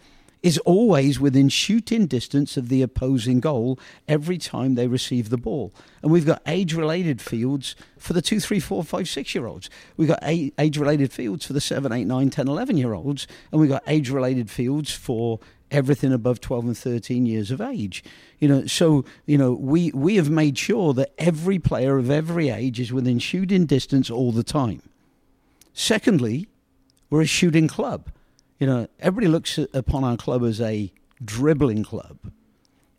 [0.46, 5.74] is always within shooting distance of the opposing goal every time they receive the ball.
[6.04, 9.72] And we've got age related fields for the two, three, four, five, six year olds.
[9.98, 13.26] We've got age related fields for the seven, eight, nine, 10, 11 year olds.
[13.52, 15.40] And we've got age related fields for
[15.72, 18.04] everything above 12 and 13 years of age.
[18.38, 22.50] You know, so, you know, we, we have made sure that every player of every
[22.50, 24.84] age is within shooting distance all the time.
[25.74, 26.48] Secondly,
[27.10, 28.12] we're a shooting club.
[28.60, 30.92] You know, everybody looks upon our club as a
[31.24, 32.18] dribbling club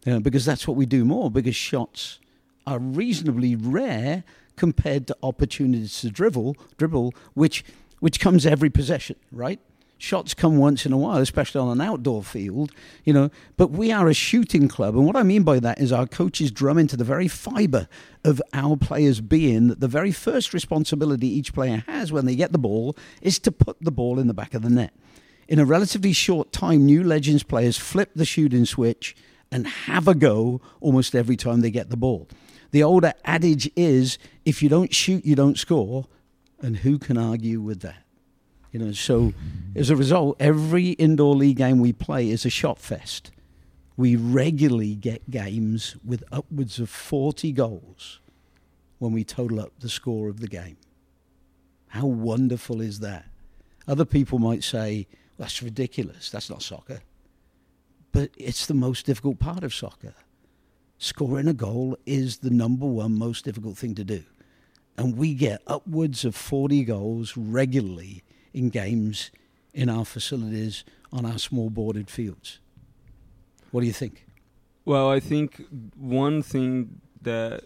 [0.07, 2.21] you know, because that's what we do more, because shots
[2.67, 4.23] are reasonably rare
[4.55, 7.65] compared to opportunities to dribble, dribble, which
[7.99, 9.59] which comes every possession, right?
[9.99, 12.71] Shots come once in a while, especially on an outdoor field,
[13.05, 13.31] you know.
[13.57, 16.53] But we are a shooting club, and what I mean by that is our coaches
[16.53, 17.89] drum into the very fibre
[18.23, 22.53] of our players' being that the very first responsibility each player has when they get
[22.53, 24.93] the ball is to put the ball in the back of the net
[25.49, 29.15] in a relatively short time, new Legends players flip the shooting switch
[29.51, 32.29] and have a go almost every time they get the ball.
[32.73, 36.07] The older adage is if you don't shoot, you don't score.
[36.61, 38.03] And who can argue with that?
[38.73, 39.33] You know, so
[39.75, 43.31] as a result, every indoor league game we play is a shot fest.
[43.97, 48.21] We regularly get games with upwards of 40 goals
[48.99, 50.77] when we total up the score of the game.
[51.89, 53.27] How wonderful is that?
[53.89, 55.07] Other people might say,
[55.37, 56.31] that's ridiculous.
[56.31, 57.01] That's not soccer.
[58.13, 60.15] But it's the most difficult part of soccer.
[60.99, 64.25] Scoring a goal is the number one most difficult thing to do.
[64.97, 68.23] And we get upwards of 40 goals regularly
[68.55, 69.31] in games
[69.75, 72.61] in our facilities on our small boarded fields.
[73.71, 74.27] What do you think?
[74.87, 75.63] Well, I think
[75.97, 77.65] one thing that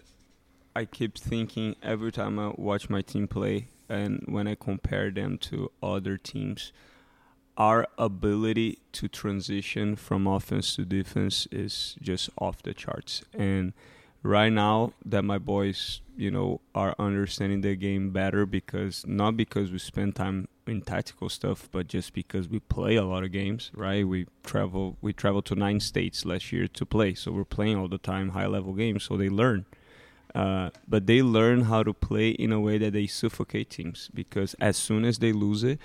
[0.75, 5.39] I keep thinking every time I watch my team play and when I compare them
[5.39, 6.73] to other teams
[7.61, 13.23] our ability to transition from offense to defense is just off the charts.
[13.35, 13.75] And
[14.23, 19.71] right now that my boys, you know, are understanding the game better because not because
[19.71, 23.71] we spend time in tactical stuff, but just because we play a lot of games,
[23.75, 24.09] right?
[24.09, 27.89] We travel we traveled to nine states last year to play, so we're playing all
[27.89, 29.67] the time high level games, so they learn.
[30.35, 34.55] Uh, but they learn how to play in a way that they suffocate teams because
[34.61, 35.79] as soon as they lose it,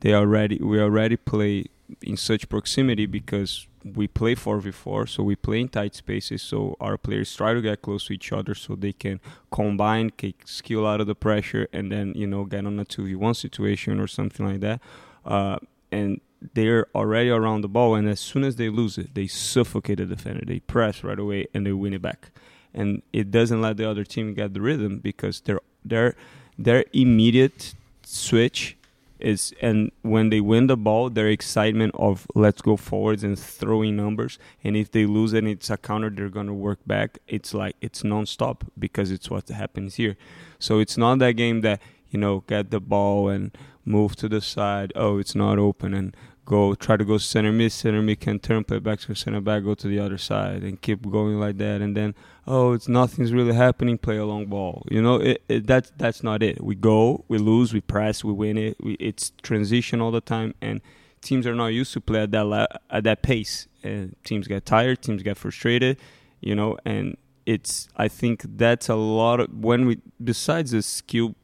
[0.00, 1.66] they already we already play
[2.02, 6.98] in such proximity because we play 4v4 so we play in tight spaces so our
[6.98, 11.00] players try to get close to each other so they can combine take skill out
[11.00, 14.60] of the pressure and then you know get on a 2v1 situation or something like
[14.60, 14.80] that.
[15.24, 15.58] Uh,
[15.90, 16.20] and
[16.54, 20.06] they're already around the ball and as soon as they lose it they suffocate the
[20.06, 20.44] defender.
[20.44, 22.30] They press right away and they win it back.
[22.72, 26.14] And it doesn't let the other team get the rhythm because their their
[26.58, 28.76] their immediate switch
[29.20, 33.96] is and when they win the ball their excitement of let's go forwards and throwing
[33.96, 37.18] numbers and if they lose and it's a counter they're going to work back.
[37.28, 40.16] It's like it's non-stop because it's what happens here.
[40.58, 41.80] So it's not that game that
[42.10, 46.14] you know get the ball and move to the side oh it's not open and
[46.50, 49.62] go try to go center mid center mid can turn play back to center back
[49.62, 51.80] go to the other side and keep going like that.
[51.80, 52.12] And then
[52.44, 54.82] oh it's nothing's really happening play a long ball.
[54.90, 56.60] You know it, it, that's that's not it.
[56.60, 58.76] We go we lose we press we win it.
[58.82, 60.80] We, it's transition all the time and
[61.22, 63.68] teams are not used to play at that la- at that pace.
[63.84, 65.98] And teams get tired teams get frustrated
[66.40, 71.34] you know and it's i think that's a lot of when we besides the skill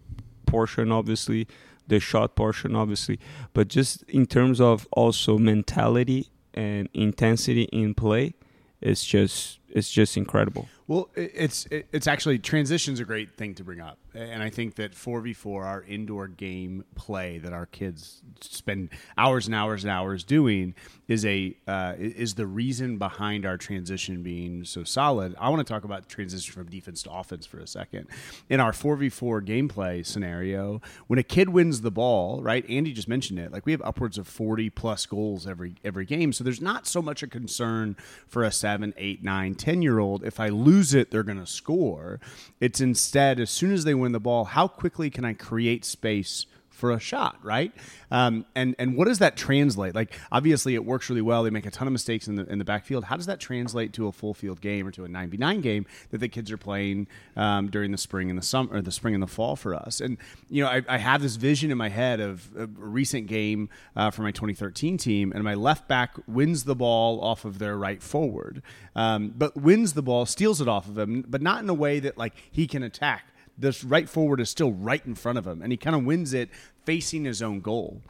[0.45, 1.47] portion obviously
[1.89, 3.19] the shot portion obviously
[3.53, 8.35] but just in terms of also mentality and intensity in play
[8.81, 10.69] it's just it's just incredible.
[10.87, 14.95] Well, it's it's actually transition's a great thing to bring up, and I think that
[14.95, 19.91] four v four, our indoor game play that our kids spend hours and hours and
[19.91, 20.75] hours doing,
[21.09, 25.35] is a uh, is the reason behind our transition being so solid.
[25.39, 28.09] I want to talk about transition from defense to offense for a second.
[28.49, 32.69] In our four v four gameplay scenario, when a kid wins the ball, right?
[32.69, 33.53] Andy just mentioned it.
[33.53, 37.03] Like we have upwards of forty plus goals every every game, so there's not so
[37.03, 40.25] much a concern for a seven, eight, nine, ten year old.
[40.25, 42.21] If I lose it, they're going to score.
[42.61, 46.47] It's instead, as soon as they win the ball, how quickly can I create space
[46.77, 47.73] for a shot, right?
[48.11, 49.95] Um, and and what does that translate?
[49.95, 51.43] Like, obviously, it works really well.
[51.43, 53.05] They make a ton of mistakes in the in the backfield.
[53.05, 56.19] How does that translate to a full field game or to a 99 game that
[56.19, 59.23] the kids are playing um, during the spring and the summer, or the spring and
[59.23, 60.01] the fall for us?
[60.01, 60.19] And
[60.51, 64.11] you know, I, I have this vision in my head of a recent game uh,
[64.11, 68.03] for my 2013 team, and my left back wins the ball off of their right
[68.03, 68.63] forward,
[68.95, 72.01] um, but wins the ball, steals it off of him, but not in a way
[72.01, 73.25] that like he can attack
[73.59, 76.35] this right forward is still right in front of him, and he kind of wins
[76.35, 76.51] it
[76.85, 78.03] facing his own goal.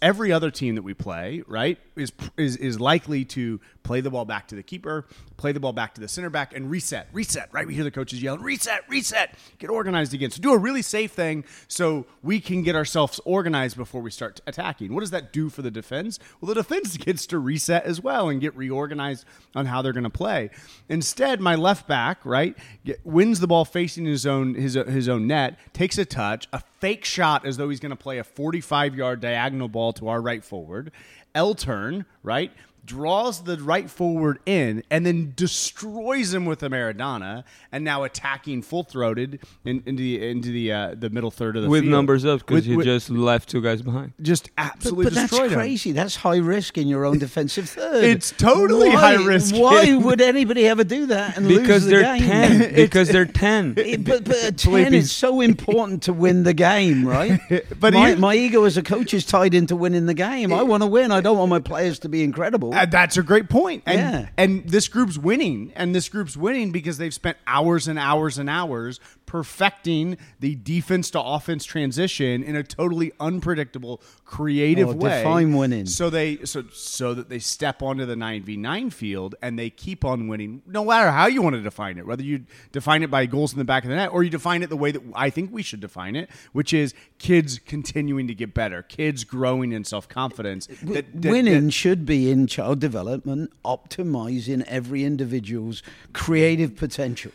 [0.00, 4.24] Every other team that we play, right, is is is likely to play the ball
[4.24, 7.50] back to the keeper, play the ball back to the center back, and reset, reset.
[7.52, 10.30] Right, we hear the coaches yelling, "Reset, reset!" Get organized again.
[10.30, 14.40] So do a really safe thing, so we can get ourselves organized before we start
[14.46, 14.94] attacking.
[14.94, 16.18] What does that do for the defense?
[16.40, 20.04] Well, the defense gets to reset as well and get reorganized on how they're going
[20.04, 20.48] to play.
[20.88, 22.56] Instead, my left back, right,
[23.04, 27.04] wins the ball facing his own his his own net, takes a touch, a fake
[27.04, 30.44] shot as though he's going to play a 45 yard diagonal ball to our right
[30.44, 30.90] forward.
[31.34, 32.50] L turn, right?
[32.88, 38.62] Draws the right forward in and then destroys him with a Maradona, and now attacking
[38.62, 41.70] full throated in, into the into the uh, the middle third of the field.
[41.72, 41.90] with field.
[41.92, 45.30] numbers up because With- he with- just left two guys behind just absolutely but that's
[45.30, 45.58] destroyed him.
[45.58, 45.92] crazy.
[45.92, 48.02] That's high risk in your own defensive third.
[48.04, 49.54] It's totally Why- high risk.
[49.54, 52.26] Why would anybody ever do that and because lose the they're game?
[52.26, 56.54] ten because they're ten It- but but at ten, it's so important to win the
[56.54, 57.38] game, right?
[57.78, 60.54] But my, my ego as a coach is tied into winning the game.
[60.54, 61.12] I want to win.
[61.12, 62.72] I don't want my players to be incredible.
[62.78, 63.82] Uh, that's a great point.
[63.86, 64.28] And, Yeah.
[64.36, 65.72] and this group's winning.
[65.76, 71.10] And this group's winning because they've spent hours and hours and hours perfecting the defense
[71.10, 75.18] to offense transition in a totally unpredictable, creative Oh, way.
[75.18, 75.84] define winning.
[75.86, 79.68] So they so so that they step onto the nine v nine field and they
[79.70, 82.06] keep on winning, no matter how you want to define it.
[82.06, 84.62] Whether you define it by goals in the back of the net or you define
[84.62, 88.34] it the way that I think we should define it, which is kids continuing to
[88.34, 90.66] get better, kids growing in self confidence.
[90.82, 95.82] W- Winning should be in child development, optimizing every individual's
[96.14, 97.32] creative potential.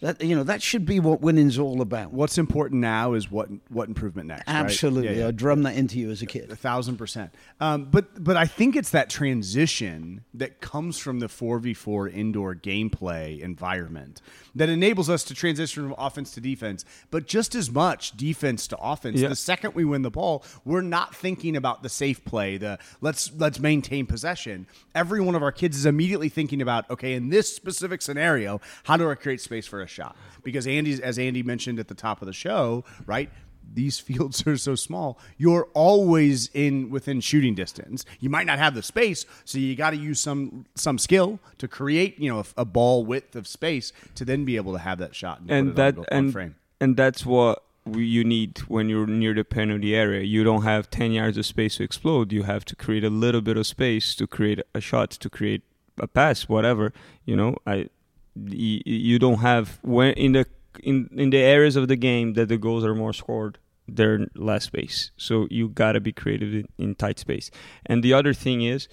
[0.00, 2.10] That you know that should be what winning's all about.
[2.12, 4.46] what's important now is what what improvement next.
[4.46, 4.56] right?
[4.56, 5.28] Absolutely, Yeah, yeah.
[5.28, 6.50] I drum that into you as a kid.
[6.50, 7.34] A thousand percent.
[7.60, 12.08] Um, but but I think it's that transition that comes from the four v four
[12.08, 14.22] indoor gameplay environment
[14.54, 18.76] that enables us to transition from offense to defense, but just as much defense to
[18.78, 19.20] offense.
[19.20, 19.28] Yeah.
[19.28, 23.30] The second we win the ball, we're not thinking about the safe play, the let's
[23.36, 24.66] let's maintain possession.
[24.94, 28.96] Every one of our kids is immediately thinking about, okay, in this specific scenario, how
[28.96, 30.16] do I create space for a shot?
[30.42, 33.30] Because Andy's as Andy mentioned at the top of the show, right?
[33.72, 38.74] these fields are so small you're always in within shooting distance you might not have
[38.74, 42.62] the space so you got to use some some skill to create you know a,
[42.62, 45.76] a ball width of space to then be able to have that shot and, and
[45.76, 49.94] that on, on and frame and that's what you need when you're near the penalty
[49.94, 50.22] area.
[50.22, 52.32] You don't have 10 yards of space to explode.
[52.32, 55.62] You have to create a little bit of space to create a shot, to create
[55.98, 56.92] a pass, whatever.
[57.24, 57.88] You know, I
[58.36, 60.46] y- you don't have when in the
[60.82, 63.58] in in the areas of the game that the goals are more scored
[63.88, 67.50] there less space so you got to be creative in, in tight space
[67.86, 68.88] and the other thing is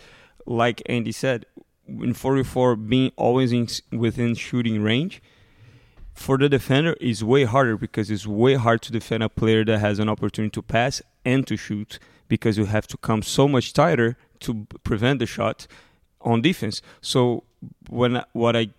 [0.46, 1.46] like andy said
[1.88, 5.22] in 44 being always in, within shooting range
[6.18, 9.78] for the defender is way harder because it's way hard to defend a player that
[9.78, 13.72] has an opportunity to pass and to shoot because you have to come so much
[13.72, 15.68] tighter to prevent the shot
[16.22, 16.82] on defense.
[17.02, 17.44] So
[17.90, 18.70] when what I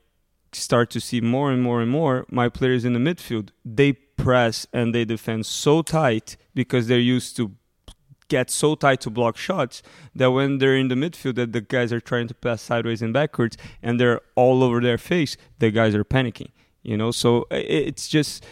[0.53, 4.67] start to see more and more and more, my players in the midfield they press
[4.73, 7.53] and they defend so tight because they're used to
[8.27, 9.83] get so tight to block shots
[10.15, 13.15] that when they're in the midfield that the guys are trying to pass sideways and
[13.15, 16.51] backwards and they're all over their face, the guys are panicking
[16.89, 17.11] you know?
[17.11, 18.45] So it's just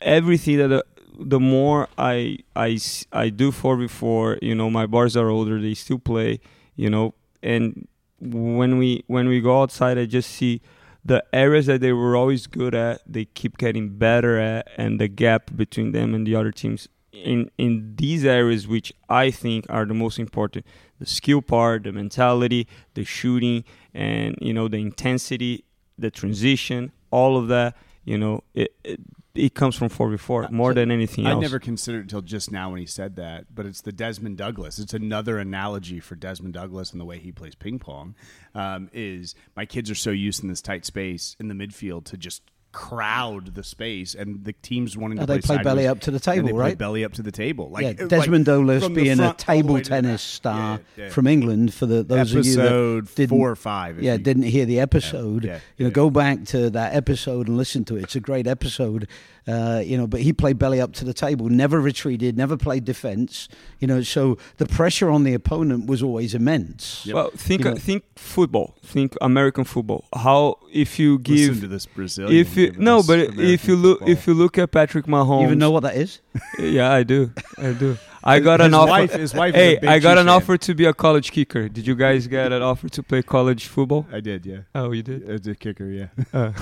[0.00, 0.82] everything that uh,
[1.18, 2.78] the more I, I,
[3.12, 6.40] I do four v four you know my bars are older they still play
[6.76, 7.14] you know?
[7.42, 7.88] And
[8.20, 10.60] when we when we go outside I just see
[11.04, 15.08] the areas that they were always good at they keep getting better at and the
[15.08, 19.84] gap between them and the other teams in in these areas which I think are
[19.84, 20.66] the most important
[20.98, 25.64] the skill part the mentality the shooting and you know the intensity
[25.96, 29.00] the transition all of that, you know, it, it,
[29.34, 31.36] it comes from 4v4 more so than anything else.
[31.36, 34.38] I never considered it until just now when he said that, but it's the Desmond
[34.38, 34.78] Douglas.
[34.78, 38.14] It's another analogy for Desmond Douglas and the way he plays ping pong.
[38.54, 42.16] Um, is my kids are so used in this tight space in the midfield to
[42.16, 42.42] just
[42.74, 45.56] crowd the space, and the teams wanting oh, to oh, play.
[45.56, 46.76] They play belly up to the table, right?
[46.76, 47.70] belly up to the table.
[47.70, 51.10] Like yeah, Desmond like, being a table tennis star yeah, yeah.
[51.10, 51.72] from England.
[51.72, 54.80] For the those episode of you that four or five, yeah, you, didn't hear the
[54.80, 55.44] episode.
[55.78, 58.02] you know, go back to that episode and listen to it.
[58.02, 59.08] It's a great episode.
[59.46, 62.84] Uh, you know, but he played belly up to the table, never retreated, never played
[62.84, 63.48] defense.
[63.78, 67.04] You know, so the pressure on the opponent was always immense.
[67.04, 67.14] Yep.
[67.14, 70.06] Well, think you know, think football, think American football.
[70.14, 73.76] How if you give Listen to this Brazilian, if you no, but American if you
[73.76, 76.20] look if you look at Patrick Mahomes, you even know what that is?
[76.58, 77.98] yeah, I do, I do.
[78.26, 78.88] I got his an offer.
[78.88, 80.34] Wife, his wife hey, I got an fan.
[80.34, 81.68] offer to be a college kicker.
[81.68, 84.06] Did you guys get an offer to play college football?
[84.10, 84.60] I did, yeah.
[84.74, 85.28] Oh, you did?
[85.28, 86.06] As a kicker, yeah.
[86.32, 86.52] Uh.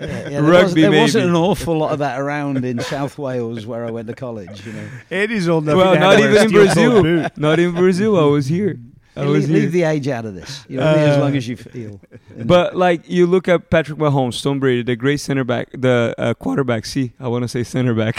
[0.00, 1.00] yeah, there Rugby, was, there maybe.
[1.02, 4.66] wasn't an awful lot of that around in South Wales where I went to college.
[4.66, 5.76] You know, Andy's old enough.
[5.76, 7.28] Well, not even in Brazil.
[7.36, 8.18] Not in Brazil.
[8.18, 8.78] I was here.
[9.14, 10.64] Leave, leave, the age out of this.
[10.68, 12.00] You know, uh, as long as you feel.
[12.44, 16.34] But like you look at Patrick Mahomes, Tom Brady, the great center back, the uh,
[16.34, 16.86] quarterback.
[16.86, 18.18] See, I want to say center back.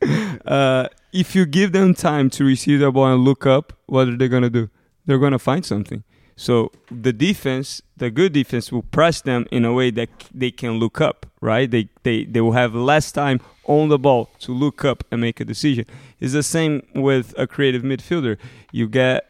[0.46, 4.16] uh, if you give them time to receive the ball and look up, what are
[4.16, 4.70] they gonna do?
[5.04, 6.04] They're gonna find something.
[6.36, 10.78] So the defense, the good defense, will press them in a way that they can
[10.78, 11.26] look up.
[11.42, 11.70] Right?
[11.70, 15.38] They they they will have less time on the ball to look up and make
[15.38, 15.84] a decision.
[16.18, 18.38] It's the same with a creative midfielder.
[18.72, 19.29] You get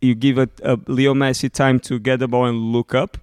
[0.00, 3.18] you give a, a Leo Messi time to get the ball and look up.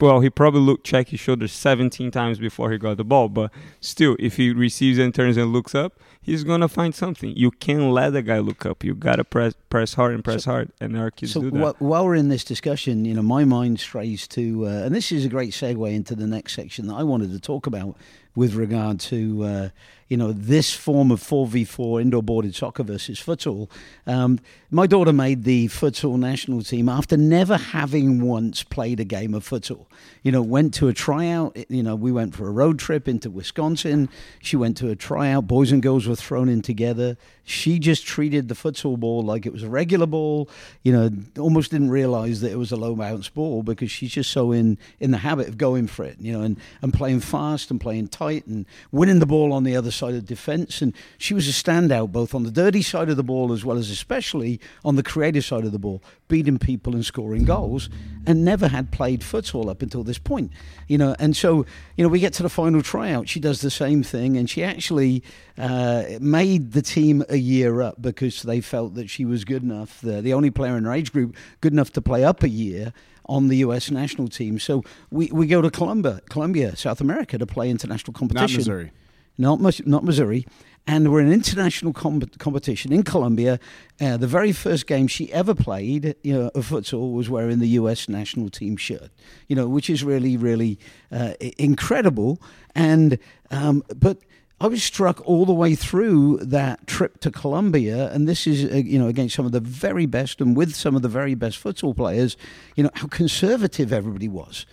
[0.00, 3.52] Well, he probably looked, check his shoulder 17 times before he got the ball, but
[3.80, 7.32] still, if he receives and turns and looks up, he's gonna find something.
[7.36, 8.82] You can't let the guy look up.
[8.82, 11.80] You gotta press press hard and press so, hard, and our kids so do that.
[11.80, 15.24] while we're in this discussion, you know, my mind strays to, uh, and this is
[15.24, 17.96] a great segue into the next section that I wanted to talk about
[18.34, 19.44] with regard to.
[19.44, 19.68] Uh,
[20.12, 23.70] you know, this form of 4v4 indoor boarded soccer versus futsal.
[24.06, 24.40] Um,
[24.70, 29.42] my daughter made the futsal national team after never having once played a game of
[29.48, 29.86] futsal.
[30.22, 31.56] You know, went to a tryout.
[31.70, 34.10] You know, we went for a road trip into Wisconsin.
[34.42, 35.46] She went to a tryout.
[35.46, 37.16] Boys and girls were thrown in together.
[37.44, 40.48] She just treated the futsal ball like it was a regular ball.
[40.82, 44.30] You know, almost didn't realize that it was a low bounce ball because she's just
[44.30, 46.18] so in in the habit of going for it.
[46.20, 49.74] You know, and and playing fast and playing tight and winning the ball on the
[49.74, 50.82] other side of defence.
[50.82, 53.76] And she was a standout both on the dirty side of the ball as well
[53.76, 57.88] as especially on the creative side of the ball, beating people and scoring goals.
[58.26, 60.52] And never had played futsal up until this point.
[60.86, 63.28] You know, and so you know we get to the final tryout.
[63.28, 65.24] She does the same thing, and she actually
[65.58, 70.00] uh, made the team a year up because they felt that she was good enough,
[70.00, 72.92] the, the only player in her age group good enough to play up a year
[73.26, 73.90] on the U.S.
[73.90, 74.58] national team.
[74.58, 78.58] So we, we go to Colombia, Colombia, South America, to play international competition.
[78.58, 78.92] Not Missouri.
[79.38, 80.46] Not, not Missouri.
[80.86, 83.60] And we're in an international com- competition in Colombia.
[84.00, 87.68] Uh, the very first game she ever played, you know, of futsal, was wearing the
[87.68, 88.08] U.S.
[88.08, 89.10] national team shirt.
[89.46, 90.80] You know, which is really, really
[91.12, 92.40] uh, incredible.
[92.74, 93.18] And
[93.52, 94.18] um, but
[94.62, 98.76] I was struck all the way through that trip to Colombia, and this is uh,
[98.76, 101.62] you know against some of the very best and with some of the very best
[101.62, 102.36] futsal players.
[102.76, 104.64] You know how conservative everybody was.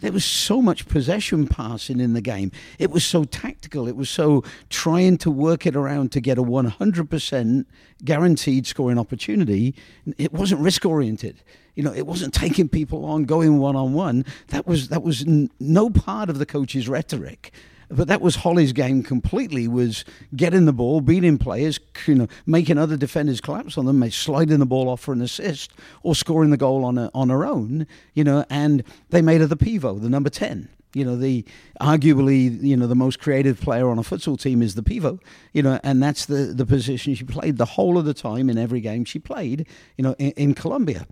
[0.00, 2.52] There was so much possession passing in the game.
[2.78, 3.88] It was so tactical.
[3.88, 7.64] It was so trying to work it around to get a 100%
[8.04, 9.74] guaranteed scoring opportunity.
[10.16, 11.42] It wasn't risk oriented.
[11.74, 14.24] You know, it wasn't taking people on, going one on one.
[14.48, 17.52] That was that was n- no part of the coach's rhetoric.
[17.90, 19.66] But that was Holly's game completely.
[19.68, 20.04] Was
[20.36, 24.66] getting the ball, beating players, you know, making other defenders collapse on them, sliding the
[24.66, 25.72] ball off for an assist,
[26.02, 27.86] or scoring the goal on a, on her own.
[28.14, 30.68] You know, and they made her the pivot, the number ten.
[30.94, 31.44] You know, the
[31.80, 35.18] arguably, you know, the most creative player on a futsal team is the pivot.
[35.52, 38.58] You know, and that's the the position she played the whole of the time in
[38.58, 39.66] every game she played.
[39.96, 41.06] You know, in, in Colombia,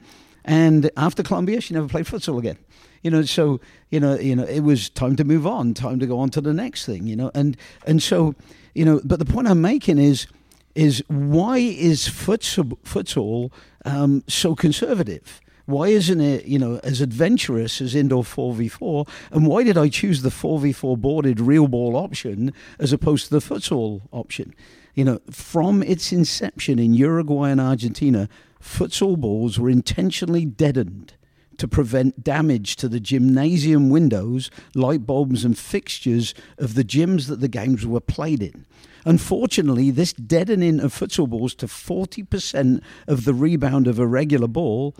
[0.45, 2.59] and after Colombia, she never played futsal again.
[3.07, 6.09] You know, so you know, you know, it was time to move on, time to
[6.09, 7.07] go on to the next thing.
[7.07, 8.34] You know, and and so,
[8.74, 10.26] you know, but the point I'm making is
[10.74, 13.52] is why is futsal,
[13.84, 15.40] um, so conservative?
[15.66, 19.09] Why isn't it, you know, as adventurous as indoor 4v4?
[19.30, 23.38] And why did I choose the 4v4 boarded real ball option as opposed to the
[23.38, 24.52] futsal option?
[24.94, 28.28] You know, from its inception in Uruguay and Argentina,
[28.61, 31.12] futsal balls were intentionally deadened
[31.59, 37.40] to prevent damage to the gymnasium windows, light bulbs, and fixtures of the gyms that
[37.40, 38.66] the games were played in.
[39.04, 44.96] Unfortunately, this deadening of futsal balls to 40% of the rebound of a regular ball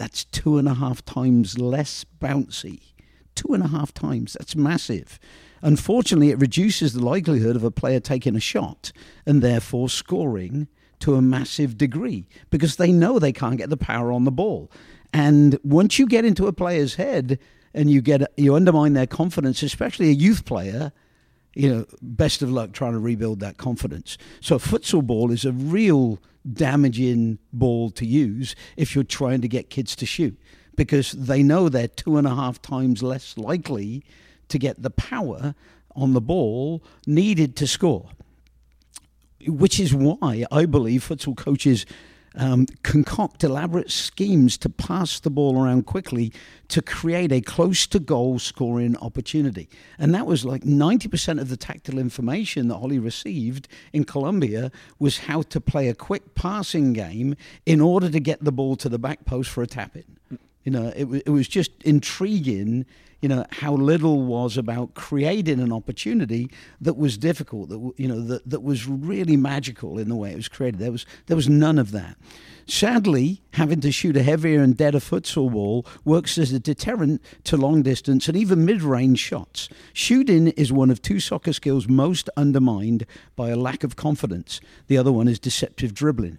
[0.00, 2.80] that's two and a half times less bouncy.
[3.34, 4.32] Two and a half times.
[4.32, 5.20] That's massive.
[5.60, 8.92] Unfortunately, it reduces the likelihood of a player taking a shot
[9.26, 10.68] and therefore scoring
[11.00, 14.70] to a massive degree because they know they can't get the power on the ball.
[15.12, 17.38] And once you get into a player's head
[17.74, 20.92] and you get you undermine their confidence, especially a youth player,
[21.54, 24.16] you know, best of luck trying to rebuild that confidence.
[24.40, 29.70] So futsal ball is a real damaging ball to use if you're trying to get
[29.70, 30.38] kids to shoot
[30.76, 34.02] because they know they're two and a half times less likely
[34.48, 35.54] to get the power
[35.94, 38.10] on the ball needed to score.
[39.46, 41.86] Which is why I believe futsal coaches
[42.36, 46.32] um, concoct elaborate schemes to pass the ball around quickly
[46.68, 49.68] to create a close to goal scoring opportunity.
[49.98, 55.18] And that was like 90% of the tactile information that Holly received in Colombia was
[55.18, 57.34] how to play a quick passing game
[57.66, 60.38] in order to get the ball to the back post for a tap in.
[60.64, 62.86] You know, it, it was just intriguing
[63.20, 66.50] you know how little was about creating an opportunity
[66.80, 70.36] that was difficult that you know that, that was really magical in the way it
[70.36, 70.80] was created.
[70.80, 72.16] There was there was none of that.
[72.66, 77.56] Sadly having to shoot a heavier and deader futsal ball works as a deterrent to
[77.56, 79.68] long distance and even mid-range shots.
[79.92, 84.60] Shooting is one of two soccer skills most undermined by a lack of confidence.
[84.86, 86.38] The other one is deceptive dribbling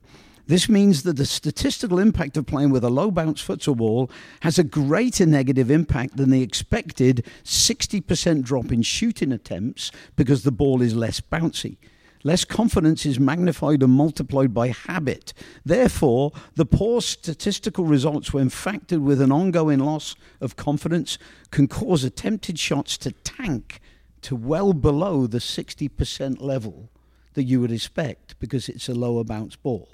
[0.51, 4.59] this means that the statistical impact of playing with a low bounce futsal ball has
[4.59, 10.81] a greater negative impact than the expected 60% drop in shooting attempts because the ball
[10.81, 11.77] is less bouncy.
[12.25, 15.31] Less confidence is magnified and multiplied by habit.
[15.63, 21.17] Therefore, the poor statistical results, when factored with an ongoing loss of confidence,
[21.51, 23.79] can cause attempted shots to tank
[24.23, 26.89] to well below the 60% level
[27.35, 29.87] that you would expect because it's a lower bounce ball.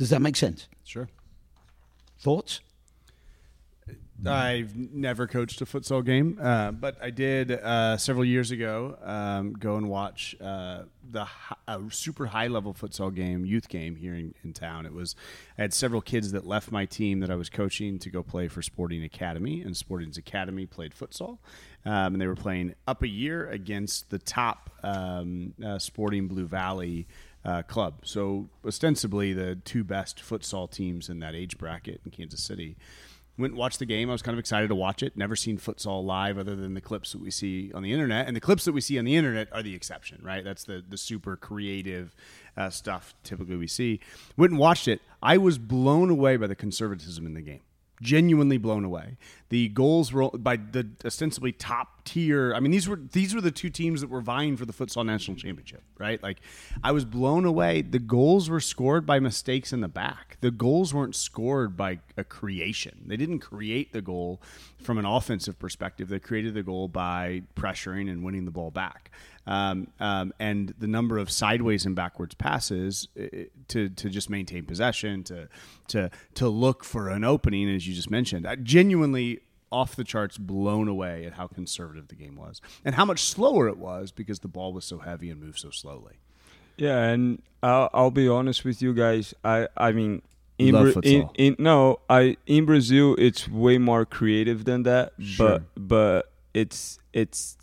[0.00, 0.66] Does that make sense?
[0.82, 1.10] Sure.
[2.20, 2.62] Thoughts?
[4.26, 9.52] I've never coached a futsal game, uh, but I did uh, several years ago um,
[9.52, 11.26] go and watch uh, the
[11.68, 14.86] a super high level futsal game, youth game here in, in, town.
[14.86, 15.16] It was
[15.58, 18.48] I had several kids that left my team that I was coaching to go play
[18.48, 21.36] for Sporting Academy, and Sporting's Academy played futsal,
[21.84, 26.46] um, and they were playing up a year against the top um, uh, Sporting Blue
[26.46, 27.06] Valley
[27.44, 28.00] uh, club.
[28.04, 32.76] So ostensibly the two best futsal teams in that age bracket in Kansas City.
[33.38, 34.10] Went and watched the game.
[34.10, 35.16] I was kind of excited to watch it.
[35.16, 38.26] Never seen futsal live other than the clips that we see on the internet.
[38.26, 40.44] And the clips that we see on the internet are the exception, right?
[40.44, 42.14] That's the the super creative
[42.56, 44.00] uh, stuff typically we see.
[44.36, 45.00] Went and watched it.
[45.22, 47.60] I was blown away by the conservatism in the game
[48.00, 49.16] genuinely blown away.
[49.50, 52.54] The goals were by the ostensibly top tier.
[52.54, 55.04] I mean, these were these were the two teams that were vying for the futsal
[55.04, 56.22] national championship, right?
[56.22, 56.38] Like,
[56.84, 57.82] I was blown away.
[57.82, 60.38] The goals were scored by mistakes in the back.
[60.40, 63.02] The goals weren't scored by a creation.
[63.06, 64.40] They didn't create the goal
[64.78, 66.08] from an offensive perspective.
[66.08, 69.10] They created the goal by pressuring and winning the ball back
[69.46, 73.26] um, um, and the number of sideways and backwards passes uh,
[73.68, 75.48] to to just maintain possession, to
[75.88, 78.46] to to look for an opening, as you just mentioned.
[78.46, 79.39] I genuinely
[79.72, 83.68] off the charts blown away at how conservative the game was and how much slower
[83.68, 86.14] it was because the ball was so heavy and moved so slowly.
[86.76, 89.34] Yeah, and I'll, I'll be honest with you guys.
[89.44, 90.22] I I mean,
[90.58, 95.12] in, Bra- in, in, no, I in Brazil it's way more creative than that.
[95.20, 95.60] Sure.
[95.74, 97.56] But but it's it's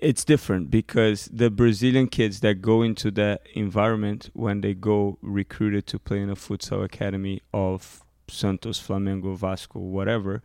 [0.00, 5.86] it's different because the Brazilian kids that go into that environment when they go recruited
[5.88, 10.42] to play in a futsal academy of Santos, Flamengo, Vasco, whatever,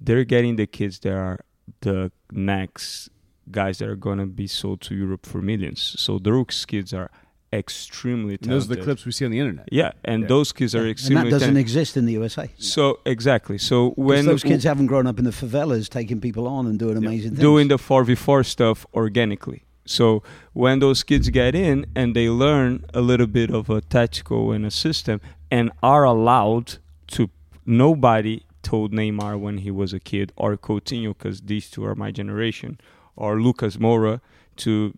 [0.00, 1.40] they're getting the kids that are
[1.80, 3.10] the next
[3.50, 5.80] guys that are gonna be sold to Europe for millions.
[5.98, 7.10] So those kids are
[7.52, 8.46] extremely talented.
[8.46, 9.68] And those are the clips we see on the internet.
[9.72, 10.28] Yeah, and Yeah.
[10.28, 11.60] those kids are and extremely that doesn't talented.
[11.60, 12.48] exist in the USA.
[12.58, 13.58] so exactly.
[13.58, 16.96] So when those kids haven't grown up in the favelas taking people on and doing
[16.96, 17.40] amazing things.
[17.40, 19.64] doing the 4v4 stuff organically.
[19.84, 20.22] So
[20.52, 24.64] when those kids get in and they learn a little bit of a tactical and
[24.64, 25.20] a system
[25.50, 26.78] and are allowed
[27.08, 27.30] to,
[27.66, 32.10] nobody told Neymar when he was a kid or Coutinho, because these two are my
[32.10, 32.80] generation,
[33.16, 34.20] or Lucas Moura
[34.56, 34.96] to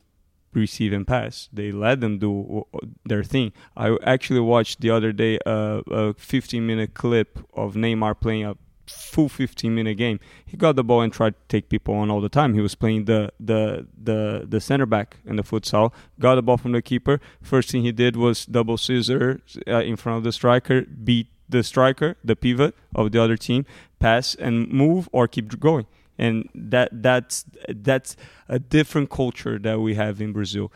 [0.55, 1.49] receive and pass.
[1.53, 2.67] They let them do
[3.05, 3.53] their thing.
[3.77, 8.57] I actually watched the other day uh, a 15 minute clip of Neymar playing a
[8.87, 10.21] full 15 minute game.
[10.45, 12.55] He got the ball and tried to take people on all the time.
[12.55, 15.93] He was playing the the the the center back in the futsal.
[16.19, 17.21] Got the ball from the keeper.
[17.41, 21.63] First thing he did was double scissor uh, in front of the striker, beat the
[21.63, 23.65] striker, the pivot of the other team,
[24.01, 25.87] pass and move or keep going.
[26.19, 28.17] And that that's that's
[28.49, 30.73] a different culture that we have in Brazil.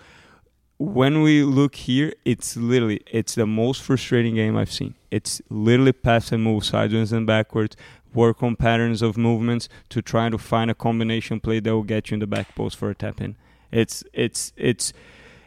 [0.79, 4.95] When we look here, it's literally it's the most frustrating game I've seen.
[5.11, 7.77] It's literally pass and move sideways and backwards,
[8.15, 12.11] work on patterns of movements to try to find a combination play that will get
[12.11, 13.37] you in the back post for a tap in.
[13.71, 14.93] It's it's it's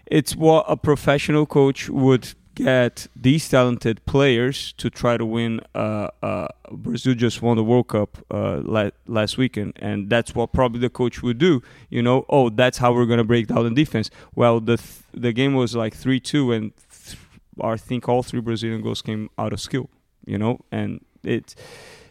[0.05, 5.61] it's what a professional coach would get these talented players to try to win.
[5.73, 10.53] Uh, uh, Brazil just won the World Cup uh, la- last weekend, and that's what
[10.53, 11.61] probably the coach would do.
[11.89, 14.09] You know, oh, that's how we're gonna break down the defense.
[14.35, 16.71] Well, the th- the game was like three two, and
[17.05, 17.17] th-
[17.61, 19.89] I think all three Brazilian goals came out of skill.
[20.25, 21.55] You know, and it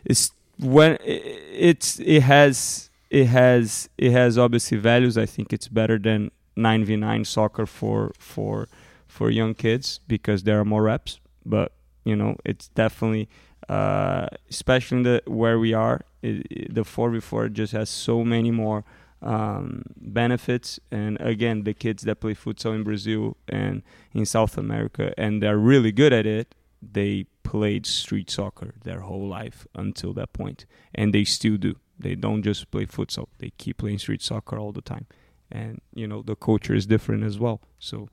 [0.04, 1.22] it's when it,
[1.52, 5.16] it's it has it has it has obviously values.
[5.16, 8.68] I think it's better than nine v nine soccer for for
[9.08, 11.18] for young kids because there are more reps.
[11.44, 11.72] But
[12.04, 13.28] you know, it's definitely,
[13.68, 17.90] uh, especially in the where we are, it, it, the four v four just has
[17.90, 18.84] so many more
[19.20, 20.78] um, benefits.
[20.90, 23.82] And again, the kids that play futsal in Brazil and
[24.12, 26.54] in South America, and they're really good at it.
[26.80, 31.74] They played street soccer their whole life until that point, and they still do.
[31.98, 35.06] They don't just play futsal; they keep playing street soccer all the time.
[35.50, 37.60] And you know, the culture is different as well.
[37.78, 38.08] So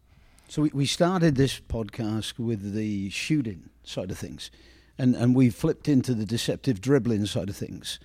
[0.48, 4.52] So we, we started this podcast with the shooting side of things,
[4.98, 8.00] and and we flipped into the deceptive dribbling side of things.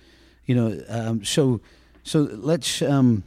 [0.45, 1.61] You know, um, so
[2.03, 3.23] so let's um,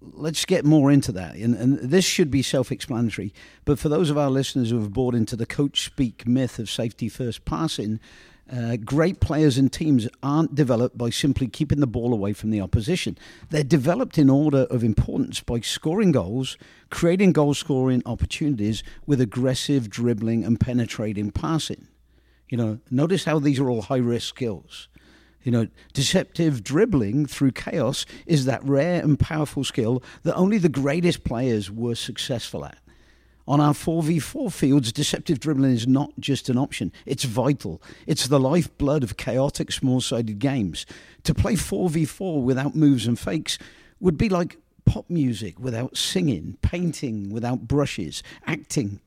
[0.00, 3.32] let's get more into that, and, and this should be self-explanatory.
[3.64, 6.68] But for those of our listeners who have bought into the coach speak myth of
[6.68, 8.00] safety first passing.
[8.52, 12.60] Uh, great players and teams aren't developed by simply keeping the ball away from the
[12.60, 13.16] opposition.
[13.48, 16.58] They're developed in order of importance by scoring goals,
[16.90, 21.88] creating goal scoring opportunities with aggressive dribbling and penetrating passing.
[22.50, 24.88] You know, notice how these are all high risk skills.
[25.42, 30.68] You know, deceptive dribbling through chaos is that rare and powerful skill that only the
[30.68, 32.76] greatest players were successful at.
[33.46, 37.82] On our 4v4 fields, deceptive dribbling is not just an option, it's vital.
[38.06, 40.86] It's the lifeblood of chaotic, small sided games.
[41.24, 43.58] To play 4v4 without moves and fakes
[43.98, 49.00] would be like pop music without singing, painting without brushes, acting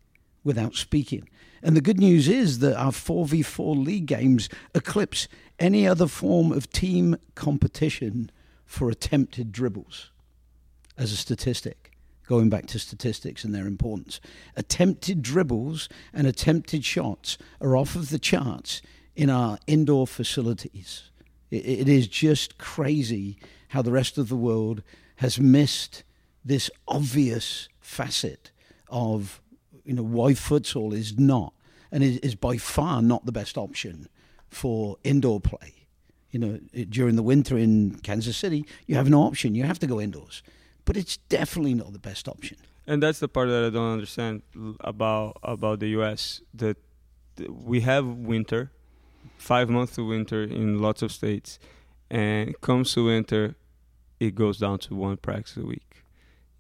[0.44, 1.30] without speaking.
[1.64, 5.28] And the good news is that our 4v4 league games eclipse
[5.60, 8.30] any other form of team competition
[8.66, 10.12] for attempted dribbles
[10.98, 11.95] as a statistic
[12.28, 14.20] going back to statistics and their importance.
[14.56, 18.82] Attempted dribbles and attempted shots are off of the charts
[19.16, 21.12] in our indoor facilities.
[21.52, 23.38] It, it is just crazy
[23.70, 24.84] how the rest of the world
[25.18, 26.04] has missed
[26.44, 28.52] this obvious facet
[28.90, 29.42] of
[29.84, 31.54] you know why futsal is not
[31.92, 34.08] and is, is by far not the best option
[34.50, 35.88] for indoor play.
[36.32, 36.60] You know,
[36.90, 39.56] during the winter in Kansas City, you have no option.
[39.56, 40.44] You have to go indoors
[40.86, 42.58] but it's definitely not the best option.
[42.88, 44.44] And that's the part that I don't understand
[44.80, 46.42] about about the U.S.
[46.54, 46.78] That
[47.50, 48.72] we have winter,
[49.38, 51.60] five months of winter in lots of states,
[52.10, 53.56] and comes to winter,
[54.20, 56.04] it goes down to one practice a week.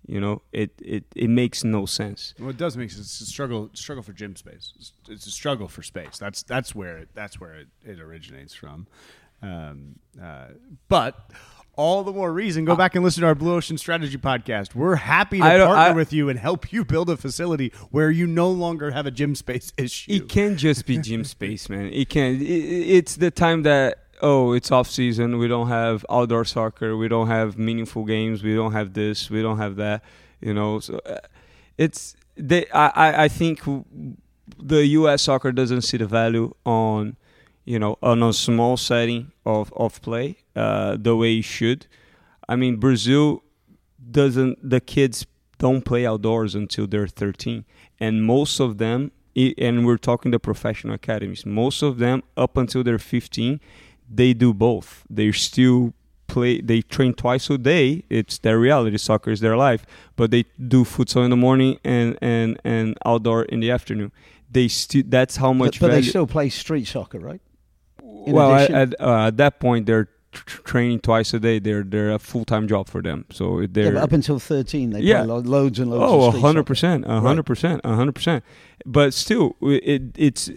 [0.07, 2.35] You know, it, it, it makes no sense.
[2.39, 3.07] Well, it does make sense.
[3.07, 4.73] It's a struggle struggle for gym space.
[4.77, 6.19] It's, it's a struggle for space.
[6.19, 8.87] That's that's where it, that's where it, it originates from.
[9.45, 10.47] Um, uh,
[10.87, 11.31] but
[11.77, 14.75] all the more reason go back and listen to our Blue Ocean Strategy podcast.
[14.75, 18.27] We're happy to partner I- with you and help you build a facility where you
[18.27, 20.13] no longer have a gym space issue.
[20.13, 21.87] It can't just be gym space, man.
[21.91, 22.41] It can't.
[22.41, 25.37] It, it's the time that oh, it's off season.
[25.37, 26.95] We don't have outdoor soccer.
[26.95, 28.43] We don't have meaningful games.
[28.43, 29.29] We don't have this.
[29.29, 30.03] We don't have that.
[30.41, 31.17] You know, so uh,
[31.77, 32.67] it's they.
[32.69, 33.61] I, I think
[34.57, 35.23] the U.S.
[35.23, 37.17] soccer doesn't see the value on
[37.65, 41.87] you know on a small setting of of play uh, the way it should.
[42.47, 43.43] I mean, Brazil
[44.11, 45.25] doesn't the kids
[45.57, 47.63] don't play outdoors until they're 13
[47.99, 49.11] and most of them
[49.57, 53.59] and we're talking the professional academies most of them up until they're 15
[54.09, 55.03] they do both.
[55.09, 55.93] They still
[56.27, 58.03] play they train twice a day.
[58.09, 58.97] It's their reality.
[58.97, 59.85] Soccer is their life.
[60.15, 64.11] But they do futsal in the morning and and and outdoor in the afternoon.
[64.49, 67.41] They still that's how much but, but they still play street soccer, right?
[68.33, 71.59] Well, at, addition- at, uh, at that point, they're tr- training twice a day.
[71.59, 73.25] They're they're a full time job for them.
[73.31, 75.19] So they're but up until 13, they Yeah.
[75.19, 78.43] play lo- loads and loads oh, hundred percent, a hundred percent, a hundred percent.
[78.85, 80.49] But still, it it's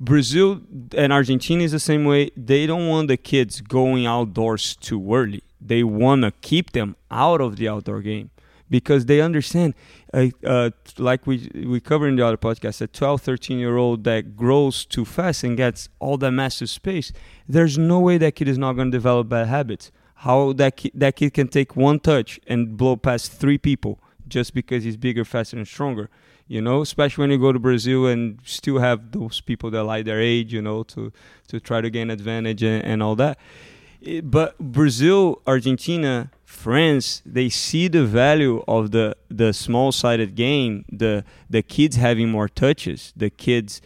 [0.00, 0.60] Brazil
[0.96, 2.30] and Argentina is the same way.
[2.36, 5.42] They don't want the kids going outdoors too early.
[5.60, 8.30] They want to keep them out of the outdoor game
[8.70, 9.74] because they understand
[10.12, 14.04] uh, uh, like we we covered in the other podcast a 12 13 year old
[14.04, 17.12] that grows too fast and gets all that massive space
[17.48, 19.92] there's no way that kid is not going to develop bad habits.
[20.16, 24.54] How that ki- that kid can take one touch and blow past three people just
[24.54, 26.08] because he's bigger faster and stronger
[26.46, 26.82] you know?
[26.82, 30.52] Especially when you go to brazil and still have those people that lie their age
[30.52, 31.12] you know to
[31.48, 33.38] to try to gain advantage and, and all that.
[34.00, 40.84] It- but Brazil, Argentina, France, they see the value of the the small sided game,
[40.90, 43.82] the the kids having more touches, the kids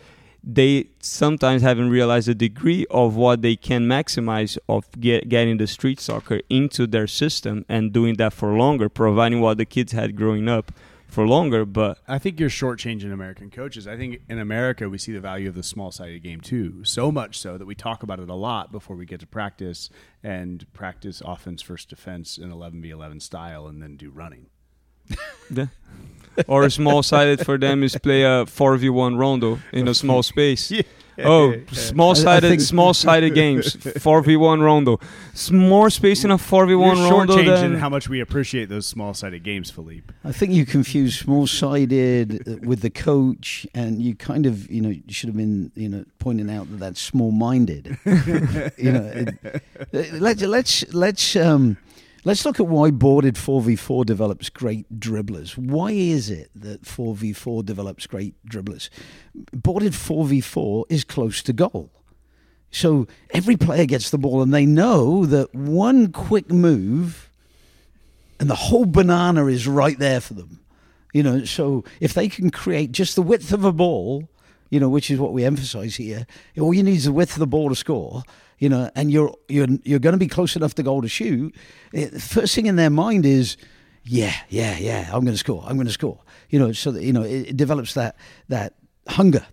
[0.50, 5.66] they sometimes haven't realized the degree of what they can maximize of get, getting the
[5.66, 10.16] street soccer into their system and doing that for longer, providing what the kids had
[10.16, 10.72] growing up
[11.08, 11.64] for longer.
[11.64, 13.88] But I think you're shortchanging American coaches.
[13.88, 16.84] I think in America we see the value of the small sided game too.
[16.84, 19.90] So much so that we talk about it a lot before we get to practice
[20.22, 24.46] and practice offense first defense in 11v11 style and then do running.
[25.50, 25.66] yeah.
[26.46, 30.22] or small sided for them is play a four v one rondo in a small
[30.22, 30.70] space.
[31.24, 33.74] Oh, small sided, small sided games.
[34.02, 35.00] Four v one rondo.
[35.32, 38.20] S- More space in a four v You're one rondo shortchanging than how much we
[38.20, 40.12] appreciate those small sided games, Philippe.
[40.24, 45.02] I think you confuse small-sided with the coach, and you kind of, you know, you
[45.08, 47.98] should have been, you know, pointing out that that's small-minded.
[48.76, 49.24] you know,
[49.92, 51.76] it, let's let's let's um,
[52.24, 55.56] let's look at why boarded four v four develops great dribblers.
[55.56, 58.90] Why is it that four v four develops great dribblers?
[59.52, 61.90] Boarded four v four is close to goal.
[62.70, 67.30] So every player gets the ball, and they know that one quick move
[68.40, 70.60] and the whole banana is right there for them.
[71.12, 74.28] You know, so if they can create just the width of a ball,
[74.70, 76.26] you know, which is what we emphasize here,
[76.60, 78.22] all you need is the width of the ball to score.
[78.58, 81.54] You know, and you're you're you're going to be close enough to goal to shoot.
[81.92, 83.56] It, the first thing in their mind is,
[84.04, 85.62] yeah, yeah, yeah, I'm going to score.
[85.66, 86.20] I'm going to score.
[86.50, 88.16] You know, so that you know it, it develops that
[88.48, 88.74] that
[89.06, 89.46] hunger.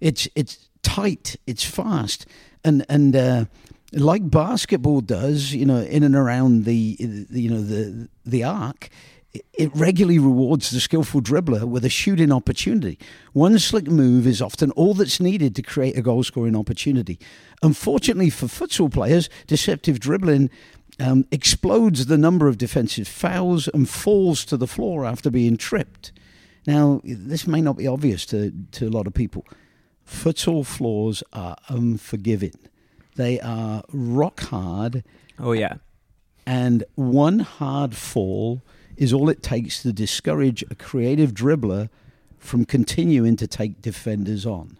[0.00, 1.36] It's it's tight.
[1.46, 2.26] It's fast,
[2.64, 3.16] and and.
[3.16, 3.44] Uh,
[3.92, 6.96] like basketball does, you know, in and around the
[7.30, 8.90] you know the the arc,
[9.34, 12.98] it- regularly rewards the skillful dribbler with a shooting opportunity.
[13.32, 17.18] One slick move is often all that's needed to create a goal scoring opportunity.
[17.62, 20.50] Unfortunately for futsal players, deceptive dribbling
[21.00, 26.10] um, explodes the number of defensive fouls and falls to the floor after being tripped.
[26.66, 29.46] Now, this may not be obvious to, to a lot of people.
[30.06, 32.54] Futsal floors are unforgiving.
[33.16, 35.04] They are rock hard,
[35.38, 35.74] Oh yeah.
[36.46, 38.62] and one hard fall
[38.98, 41.88] is all it takes to discourage a creative dribbler
[42.38, 44.78] from continuing to take defenders on.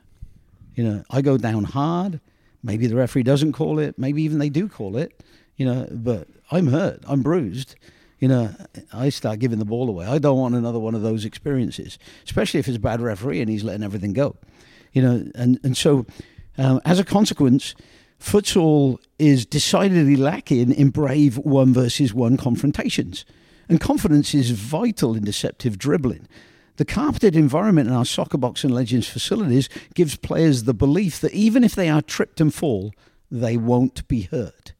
[0.74, 2.20] You know, I go down hard.
[2.62, 3.98] Maybe the referee doesn't call it.
[3.98, 5.22] Maybe even they do call it.
[5.56, 7.00] You know, but I'm hurt.
[7.06, 7.76] I'm bruised.
[8.18, 8.54] You know,
[8.92, 10.06] I start giving the ball away.
[10.06, 13.48] I don't want another one of those experiences, especially if it's a bad referee and
[13.48, 14.36] he's letting everything go.
[14.92, 16.06] You know, and and so
[16.56, 17.76] um, as a consequence,
[18.20, 23.24] futsal is decidedly lacking in brave one versus one confrontations,
[23.68, 26.26] and confidence is vital in deceptive dribbling.
[26.76, 31.32] The carpeted environment in our soccer box and legends facilities gives players the belief that
[31.32, 32.92] even if they are tripped and fall,
[33.30, 34.74] they won't be hurt.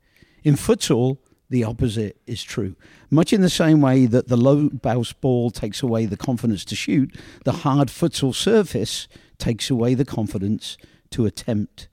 [0.45, 1.19] In futsal,
[1.51, 2.77] the opposite is true.
[3.11, 6.77] Much in the same way that the low bounce ball takes away the confidence to
[6.77, 9.09] shoot, the hard futsal surface
[9.39, 10.77] takes away the confidence
[11.11, 11.89] to attempt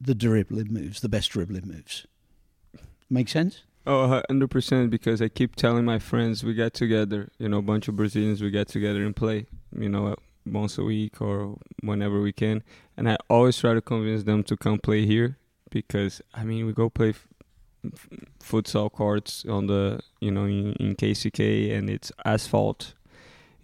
[0.00, 2.06] the dribbling moves, the best dribbling moves.
[3.08, 3.62] Make sense?
[3.92, 4.88] Oh, hundred percent.
[4.90, 7.28] Because I keep telling my friends we get together.
[7.38, 9.46] You know, a bunch of Brazilians we get together and play.
[9.76, 10.14] You know, uh,
[10.46, 12.62] once a week or whenever we can.
[12.96, 15.38] And I always try to convince them to come play here
[15.70, 17.26] because I mean we go play f-
[17.84, 18.08] f-
[18.40, 22.94] futsal courts on the you know in, in KCK and it's asphalt.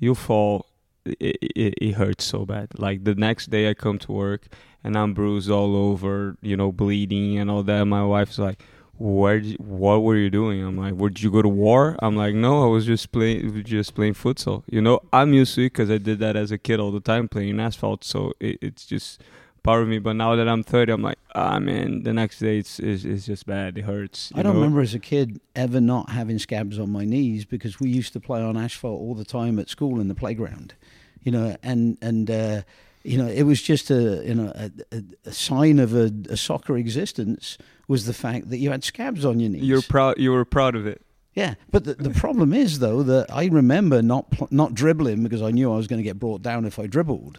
[0.00, 0.66] You fall.
[1.04, 2.70] It, it, it hurts so bad.
[2.78, 4.48] Like the next day I come to work
[4.82, 7.84] and I'm bruised all over, you know, bleeding and all that.
[7.84, 8.60] My wife's like,
[8.98, 10.62] where what were you doing?
[10.62, 11.96] I'm like, would you go to war?
[12.00, 14.62] I'm like, no, I was just playing just playing futsal.
[14.70, 17.00] You know, I'm used to it because I did that as a kid all the
[17.00, 18.04] time playing asphalt.
[18.04, 19.22] So it, it's just
[19.62, 19.98] part of me.
[19.98, 23.26] But now that I'm 30, I'm like, ah man, the next day it's it's, it's
[23.26, 23.76] just bad.
[23.76, 24.32] It hurts.
[24.34, 24.60] I don't know?
[24.60, 28.20] remember as a kid ever not having scabs on my knees because we used to
[28.20, 30.74] play on asphalt all the time at school in the playground,
[31.22, 32.62] you know, and and uh,
[33.02, 36.36] you know it was just a you know a, a, a sign of a, a
[36.36, 37.58] soccer existence
[37.88, 39.62] was the fact that you had scabs on your knees.
[39.62, 40.18] You're proud.
[40.18, 41.02] You were proud of it.
[41.34, 45.42] Yeah, but the, the problem is though that I remember not pl- not dribbling because
[45.42, 47.38] I knew I was going to get brought down if I dribbled.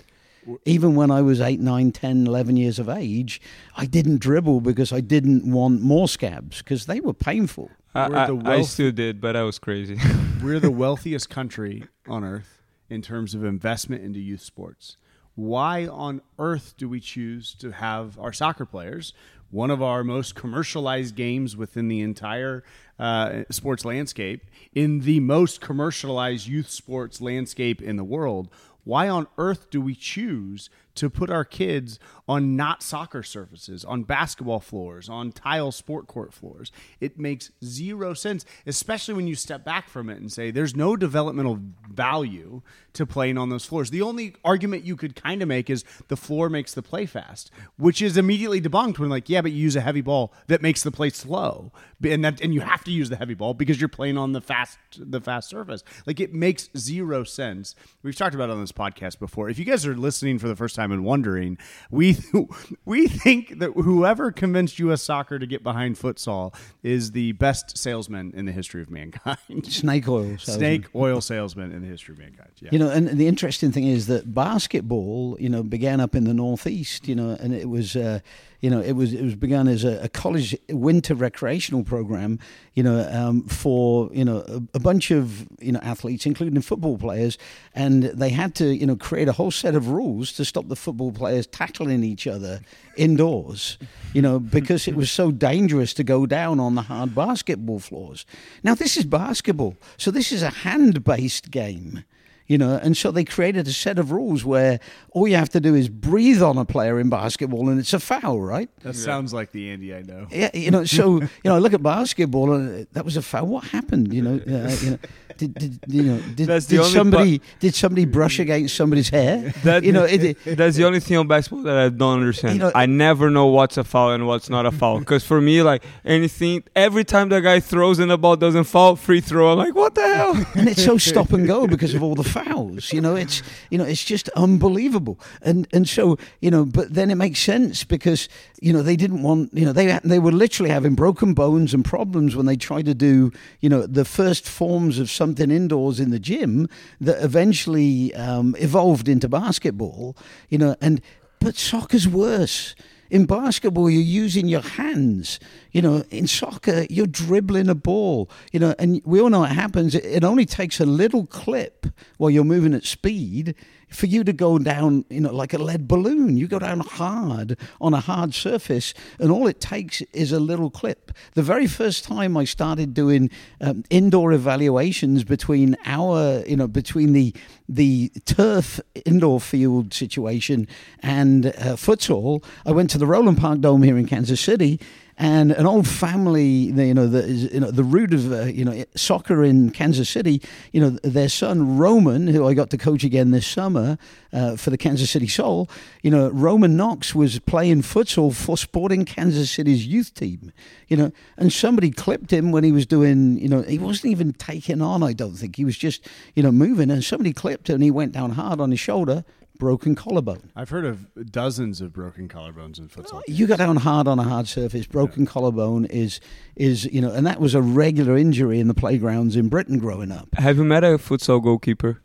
[0.63, 3.41] Even when I was 8, 9, 10, 11 years of age,
[3.75, 7.69] I didn't dribble because I didn't want more scabs because they were painful.
[7.93, 9.99] I, We're I, the I still did, but I was crazy.
[10.43, 14.95] We're the wealthiest country on earth in terms of investment into youth sports.
[15.35, 19.13] Why on earth do we choose to have our soccer players,
[19.49, 22.63] one of our most commercialized games within the entire
[22.99, 28.49] uh, sports landscape, in the most commercialized youth sports landscape in the world?
[28.83, 34.03] Why on earth do we choose to put our kids on not soccer surfaces, on
[34.03, 36.71] basketball floors, on tile sport court floors?
[36.99, 40.95] It makes zero sense, especially when you step back from it and say there's no
[40.95, 42.61] developmental value
[42.93, 43.91] to playing on those floors.
[43.91, 47.51] The only argument you could kind of make is the floor makes the play fast,
[47.77, 50.83] which is immediately debunked when like, yeah, but you use a heavy ball that makes
[50.83, 51.71] the play slow.
[52.03, 54.41] And that and you have to use the heavy ball because you're playing on the
[54.41, 55.83] fast the fast surface.
[56.05, 57.75] Like it makes zero sense.
[58.03, 59.49] We've talked about it on this podcast before.
[59.49, 61.57] If you guys are listening for the first time and wondering,
[61.91, 62.17] we
[62.85, 68.31] we think that whoever convinced US soccer to get behind futsal is the best salesman
[68.35, 69.37] in the history of mankind.
[69.65, 70.37] Snake oil.
[70.37, 70.57] salesman.
[70.57, 72.51] Snake oil salesman in the history of mankind.
[72.59, 72.69] Yeah.
[72.71, 76.33] You know, and the interesting thing is that basketball, you know, began up in the
[76.33, 77.07] northeast.
[77.07, 78.19] You know, and it was, uh,
[78.61, 82.39] you know, it was it was begun as a, a college winter recreational program.
[82.73, 86.97] You know, um, for you know a, a bunch of you know athletes, including football
[86.97, 87.37] players,
[87.75, 90.75] and they had to you know create a whole set of rules to stop the
[90.75, 92.61] football players tackling each other
[92.95, 93.77] indoors.
[94.13, 98.25] You know, because it was so dangerous to go down on the hard basketball floors.
[98.63, 102.03] Now this is basketball, so this is a hand-based game
[102.47, 104.79] you know and so they created a set of rules where
[105.11, 107.99] all you have to do is breathe on a player in basketball and it's a
[107.99, 108.69] foul right?
[108.81, 110.27] That sounds like the Andy I know.
[110.31, 113.21] yeah you know so you know I look at basketball and uh, that was a
[113.21, 113.47] foul.
[113.47, 114.13] What happened?
[114.13, 114.99] You know uh, you know
[115.37, 119.91] did, did you know did, did somebody did somebody brush against somebody's hair That you
[119.91, 122.53] know it, that's the only thing on basketball that I don't understand.
[122.55, 124.99] You know- I never know what's a foul and what's not a foul.
[124.99, 128.95] Because for me, like anything, every time the guy throws and the ball doesn't fall,
[128.95, 129.51] free throw.
[129.51, 130.45] I'm like, what the hell?
[130.55, 132.91] and it's so stop and go because of all the fouls.
[132.93, 135.19] You know, it's you know it's just unbelievable.
[135.41, 138.27] And and so you know, but then it makes sense because
[138.61, 141.83] you know they didn't want you know they they were literally having broken bones and
[141.85, 143.31] problems when they tried to do
[143.61, 146.69] you know the first forms of something indoors in the gym
[147.01, 150.15] that eventually um, evolved into basketball.
[150.47, 151.01] You know, and
[151.39, 152.75] but soccer's worse.
[153.09, 155.39] In basketball, you're using your hands.
[155.71, 158.29] You know, in soccer, you're dribbling a ball.
[158.51, 159.95] You know, and we all know what happens.
[159.95, 163.53] It, it only takes a little clip while you're moving at speed
[163.89, 166.37] for you to go down, you know, like a lead balloon.
[166.37, 170.69] You go down hard on a hard surface, and all it takes is a little
[170.69, 171.11] clip.
[171.35, 173.29] The very first time I started doing
[173.61, 177.33] um, indoor evaluations between our, you know, between the
[177.69, 180.67] the turf indoor field situation
[180.99, 184.79] and uh, futsal, I went to the Roland Park Dome here in Kansas City.
[185.19, 188.85] And an old family, you know, the you know the root of uh, you know
[188.95, 190.43] soccer in Kansas City.
[190.71, 193.97] You know, their son Roman, who I got to coach again this summer
[194.31, 195.71] uh, for the Kansas City Soul.
[196.03, 200.51] You know, Roman Knox was playing futsal for Sporting Kansas City's youth team.
[200.87, 203.39] You know, and somebody clipped him when he was doing.
[203.39, 205.01] You know, he wasn't even taking on.
[205.01, 207.89] I don't think he was just you know moving, and somebody clipped him, and he
[207.89, 209.25] went down hard on his shoulder,
[209.57, 210.51] broken collarbone.
[210.55, 213.21] I've heard of dozens of broken collarbones in futsal.
[213.27, 216.19] You got down hard on a hard surface, broken collarbone is
[216.55, 220.11] is you know, and that was a regular injury in the playgrounds in Britain growing
[220.11, 220.27] up.
[220.35, 222.01] Have you met a futsal goalkeeper?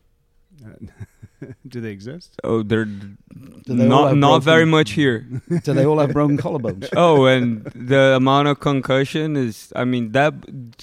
[1.67, 2.37] Do they exist?
[2.45, 5.27] Oh, they're they not not broken- very much here.
[5.65, 6.89] Do they all have broken collarbones?
[6.97, 9.73] oh, and the amount of concussion is.
[9.75, 10.35] I mean, that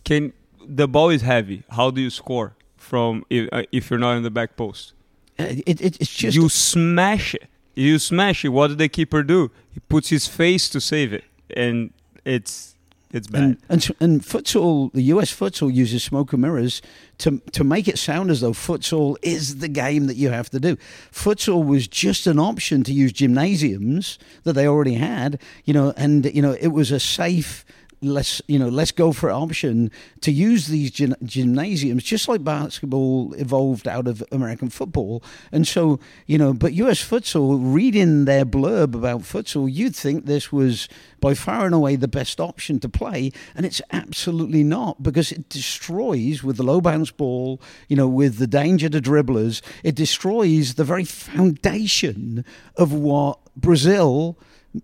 [0.03, 0.33] can
[0.67, 1.63] the ball is heavy.
[1.69, 4.93] How do you score from if, uh, if you're not in the back post?
[5.39, 7.47] It, it, it's just you smash it.
[7.75, 8.49] You smash it.
[8.49, 9.51] What did the keeper do?
[9.71, 11.23] He puts his face to save it,
[11.55, 11.93] and
[12.25, 12.75] it's
[13.11, 13.41] it's bad.
[13.41, 16.81] and, and and futsal, the US futsal uses smoke and mirrors
[17.19, 20.59] to to make it sound as though futsal is the game that you have to
[20.59, 20.75] do.
[21.11, 26.25] Futsal was just an option to use gymnasiums that they already had, you know, and
[26.35, 27.65] you know it was a safe
[28.01, 29.91] let's you know let's go for an option
[30.21, 35.23] to use these gym- gymnasiums just like basketball evolved out of American football.
[35.51, 40.51] And so you know but US futsal reading their blurb about futsal you'd think this
[40.51, 40.87] was
[41.19, 43.31] by far and away the best option to play.
[43.55, 48.37] And it's absolutely not because it destroys with the low bounce ball you know with
[48.37, 52.45] the danger to dribblers it destroys the very foundation
[52.77, 54.37] of what Brazil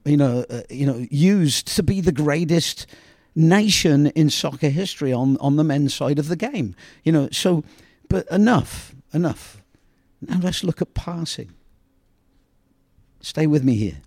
[0.03, 2.88] you know, uh, you know, used to be the greatest
[3.36, 6.75] nation in soccer history on on the men's side of the game.
[7.03, 7.63] You know, so
[8.09, 9.61] but enough, enough.
[10.21, 11.53] Now let's look at passing.
[13.21, 14.01] Stay with me here.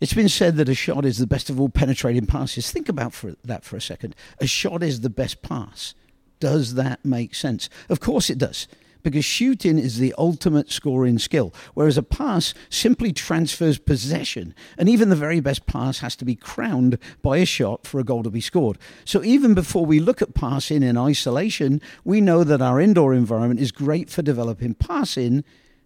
[0.00, 2.70] It's been said that a shot is the best of all penetrating passes.
[2.70, 4.14] Think about for that for a second.
[4.40, 5.94] A shot is the best pass.
[6.40, 7.68] Does that make sense?
[7.88, 8.68] Of course it does
[9.02, 14.54] because shooting is the ultimate scoring skill, whereas a pass simply transfers possession.
[14.76, 18.04] And even the very best pass has to be crowned by a shot for a
[18.04, 18.78] goal to be scored.
[19.04, 23.60] So even before we look at passing in isolation, we know that our indoor environment
[23.60, 25.44] is great for developing passing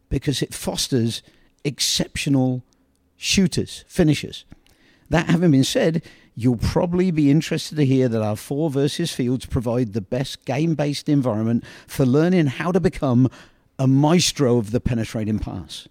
[0.08, 1.22] because it fosters
[1.64, 2.62] exceptional
[3.16, 4.44] shooters, finishers.
[5.10, 6.02] That having been said,
[6.34, 10.74] You'll probably be interested to hear that our four versus fields provide the best game
[10.74, 13.28] based environment for learning how to become
[13.78, 15.88] a maestro of the penetrating pass.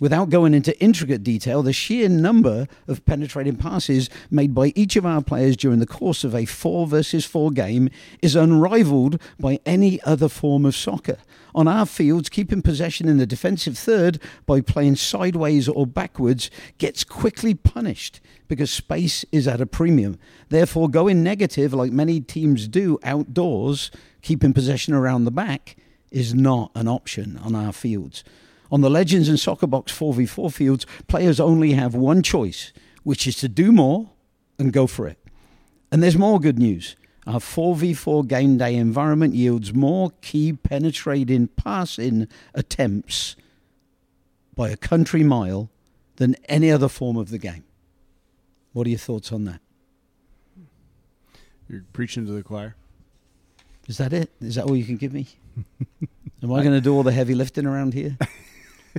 [0.00, 5.04] Without going into intricate detail, the sheer number of penetrating passes made by each of
[5.04, 7.90] our players during the course of a four versus four game
[8.22, 11.16] is unrivaled by any other form of soccer.
[11.52, 16.48] On our fields, keeping possession in the defensive third by playing sideways or backwards
[16.78, 20.18] gets quickly punished because space is at a premium.
[20.48, 23.90] Therefore, going negative, like many teams do outdoors,
[24.22, 25.76] keeping possession around the back,
[26.10, 28.24] is not an option on our fields.
[28.70, 32.72] On the Legends and Soccer Box 4v4 fields, players only have one choice,
[33.02, 34.10] which is to do more
[34.58, 35.18] and go for it.
[35.90, 36.96] And there's more good news.
[37.26, 43.36] Our 4v4 game day environment yields more key penetrating passing attempts
[44.54, 45.70] by a country mile
[46.16, 47.64] than any other form of the game.
[48.78, 49.60] What are your thoughts on that?
[51.68, 52.76] You're preaching to the choir.
[53.88, 54.30] Is that it?
[54.40, 55.26] Is that all you can give me?
[56.44, 58.16] Am I going to do all the heavy lifting around here?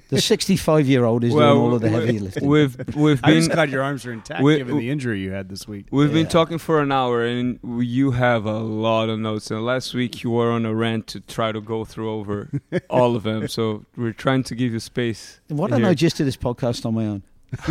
[0.09, 2.45] The 65 year old is Well, doing all of the heavy lifting.
[2.45, 5.32] We've we've I'm just been glad your arms are intact we- given the injury you
[5.32, 5.86] had this week.
[5.91, 9.49] we've been talking for an hour, and you have a lot of notes.
[9.49, 12.49] And last week you were on a rant to try to go through over
[12.89, 13.47] all of them.
[13.47, 15.39] So we're trying to give you space.
[15.47, 15.88] Why don't here.
[15.89, 17.23] I just do this podcast on my own?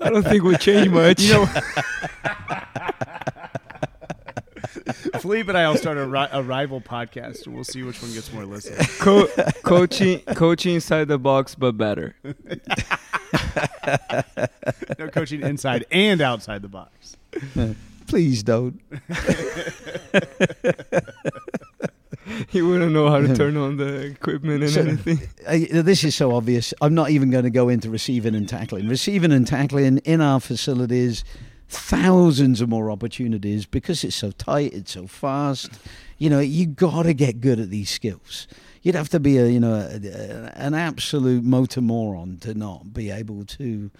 [0.00, 1.20] I don't think we change much.
[1.20, 1.46] You know,
[5.20, 8.12] Philippe and I will start a, ri- a rival podcast, and we'll see which one
[8.12, 8.86] gets more listens.
[8.98, 9.26] Co-
[9.62, 12.14] coaching, coaching inside the box, but better.
[14.98, 17.16] No coaching inside and outside the box.
[18.06, 18.80] Please don't.
[22.52, 25.20] He wouldn't know how to turn on the equipment and So- anything.
[25.46, 26.74] Uh, this is so obvious.
[26.80, 28.88] I'm not even going to go into receiving and tackling.
[28.88, 31.22] Receiving and tackling in our facilities,
[31.68, 35.70] thousands of more opportunities because it's so tight, it's so fast.
[36.18, 38.48] You know, you got to get good at these skills.
[38.82, 42.92] You'd have to be a you know a, a- an absolute motor moron to not
[42.94, 43.90] be able to,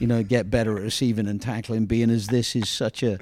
[0.00, 1.86] you know, get better at receiving and tackling.
[1.86, 3.18] Being as this is such a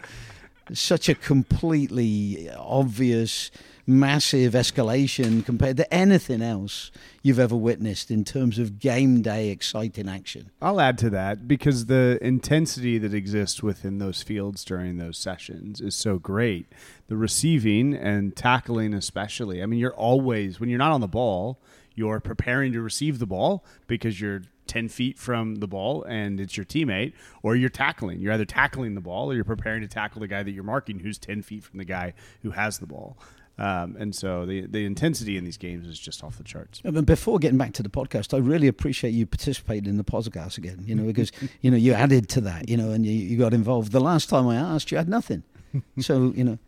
[0.72, 3.51] such a completely obvious
[3.89, 6.91] massive escalation compared to anything else
[7.22, 10.51] you've ever witnessed in terms of game day exciting action.
[10.61, 15.80] I'll add to that because the intensity that exists within those fields during those sessions
[15.80, 16.66] is so great.
[17.09, 19.62] The receiving and tackling, especially.
[19.62, 21.59] I mean, you're always, when you're not on the ball,
[21.95, 26.57] you're preparing to receive the ball because you're 10 feet from the ball and it's
[26.57, 28.20] your teammate, or you're tackling.
[28.20, 30.99] You're either tackling the ball or you're preparing to tackle the guy that you're marking
[30.99, 32.12] who's 10 feet from the guy
[32.43, 33.16] who has the ball.
[33.59, 36.81] Um, and so the, the intensity in these games is just off the charts.
[36.85, 40.05] I mean, before getting back to the podcast, I really appreciate you participating in the
[40.05, 40.85] podcast again.
[40.85, 42.69] You know, because you know you added to that.
[42.69, 43.91] You know, and you, you got involved.
[43.91, 45.43] The last time I asked, you had nothing.
[46.01, 46.59] So you know,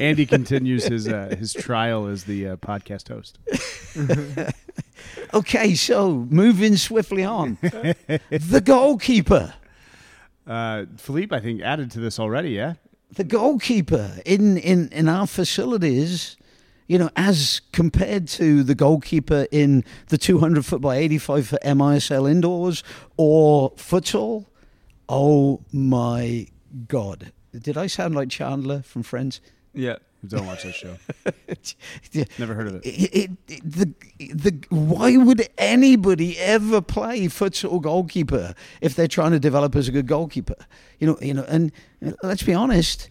[0.00, 3.38] Andy continues his uh, his trial as the uh, podcast host.
[5.34, 5.74] okay.
[5.74, 9.54] So moving swiftly on, the goalkeeper.
[10.44, 12.50] Uh, Philippe, I think, added to this already.
[12.50, 12.74] Yeah,
[13.12, 16.36] the goalkeeper in, in, in our facilities,
[16.86, 22.30] you know, as compared to the goalkeeper in the 200 foot by 85 for MISL
[22.30, 22.82] indoors
[23.16, 24.46] or futsal,
[25.08, 26.46] oh my
[26.88, 27.32] God.
[27.58, 29.40] Did I sound like Chandler from Friends?
[29.72, 29.96] Yeah.
[30.26, 30.96] Don't watch that show.
[32.38, 32.86] Never heard of it.
[32.86, 39.40] it, it, the, the, why would anybody ever play futsal goalkeeper if they're trying to
[39.40, 40.56] develop as a good goalkeeper?
[40.98, 41.72] You know, you know, and
[42.22, 43.08] let's be honest,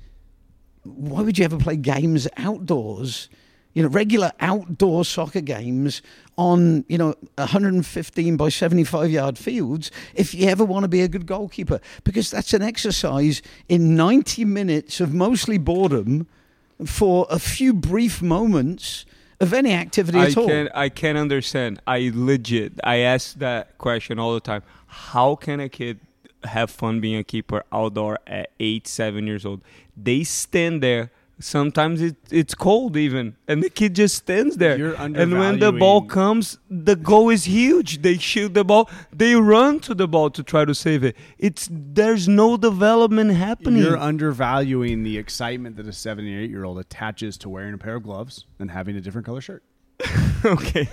[0.84, 3.28] why would you ever play games outdoors?
[3.74, 6.04] You know, regular outdoor soccer games
[6.38, 11.08] on, you know, 115 by 75 yard fields if you ever want to be a
[11.08, 11.80] good goalkeeper.
[12.04, 16.28] Because that's an exercise in 90 minutes of mostly boredom
[16.86, 19.06] for a few brief moments
[19.40, 20.48] of any activity I at all.
[20.48, 21.82] can I can understand.
[21.88, 24.64] I legit I ask that question all the time.
[24.88, 26.00] How can a kid
[26.44, 29.62] have fun being a keeper outdoor at eight, seven years old?
[29.96, 31.12] They stand there.
[31.42, 34.78] Sometimes it, it's cold even, and the kid just stands there.
[34.78, 38.02] You're and when the ball comes, the goal is huge.
[38.02, 38.90] They shoot the ball.
[39.14, 41.16] They run to the ball to try to save it.
[41.38, 43.82] It's there's no development happening.
[43.82, 47.78] You're undervaluing the excitement that a seven or eight year old attaches to wearing a
[47.78, 49.64] pair of gloves and having a different color shirt.
[50.46, 50.88] okay.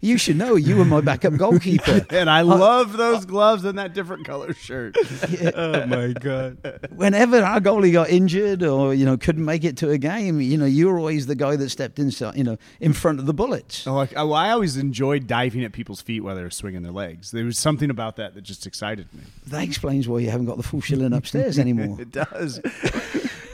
[0.00, 2.04] You should know you were my backup goalkeeper.
[2.16, 4.96] And I uh, love those gloves and that different color shirt.
[5.54, 6.80] oh my god.
[6.94, 10.56] Whenever our goalie got injured or you know couldn't make it to a game, you
[10.56, 13.34] know you were always the guy that stepped inside, you know, in front of the
[13.34, 13.86] bullets.
[13.86, 16.82] Oh, like, well, oh, I always enjoyed diving at people's feet while they were swinging
[16.82, 17.30] their legs.
[17.30, 19.22] There was something about that that just excited me.
[19.48, 22.00] That explains why you haven't got the full shilling upstairs anymore.
[22.00, 22.60] It does.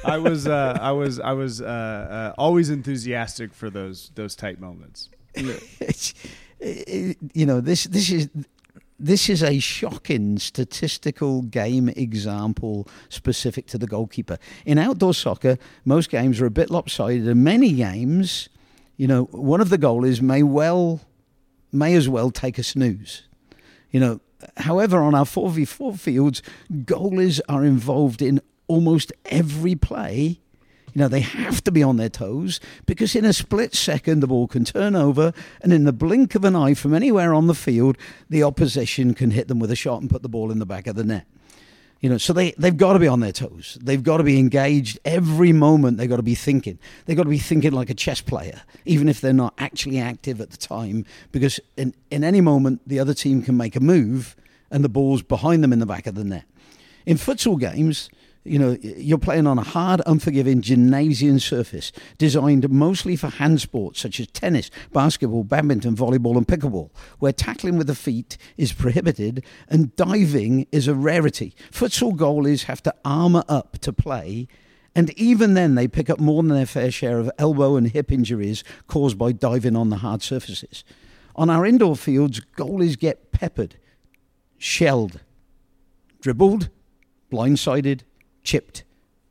[0.05, 4.61] I was, uh, I was, I was uh, uh, always enthusiastic for those those tight
[4.61, 5.09] moments.
[7.35, 8.29] You know this this is
[9.01, 14.39] this is a shocking statistical game example specific to the goalkeeper.
[14.65, 18.49] In outdoor soccer, most games are a bit lopsided, and many games,
[18.97, 21.01] you know, one of the goalies may well
[21.73, 23.25] may as well take a snooze.
[23.91, 24.21] You know,
[24.59, 30.41] however, on our 4v4 fields, goalies are involved in almost every play.
[30.95, 34.27] You know, they have to be on their toes because in a split second, the
[34.27, 35.33] ball can turn over,
[35.63, 37.97] and in the blink of an eye from anywhere on the field,
[38.29, 40.87] the opposition can hit them with a shot and put the ball in the back
[40.87, 41.27] of the net.
[42.01, 43.79] You know, so they, they've got to be on their toes.
[43.81, 45.99] They've got to be engaged every moment.
[45.99, 46.81] They've got to be thinking.
[47.07, 50.41] They've got to be thinking like a chess player, even if they're not actually active
[50.41, 54.35] at the time, because in, in any moment, the other team can make a move
[54.69, 56.45] and the ball's behind them in the back of the net.
[57.07, 58.11] In futsal games,
[58.45, 64.01] you know, you're playing on a hard, unforgiving gymnasium surface designed mostly for hand sports
[64.01, 66.91] such as tennis, basketball, badminton, volleyball, and pickleball,
[67.21, 71.55] where tackling with the feet is prohibited and diving is a rarity.
[71.71, 74.49] Futsal goalies have to armour up to play,
[74.95, 78.13] and even then, they pick up more than their fair share of elbow and hip
[78.13, 80.85] injuries caused by diving on the hard surfaces.
[81.35, 83.77] On our indoor fields, goalies get peppered,
[84.59, 85.21] shelled,
[86.21, 86.69] dribbled,
[87.31, 88.03] blindsided,
[88.43, 88.85] chipped,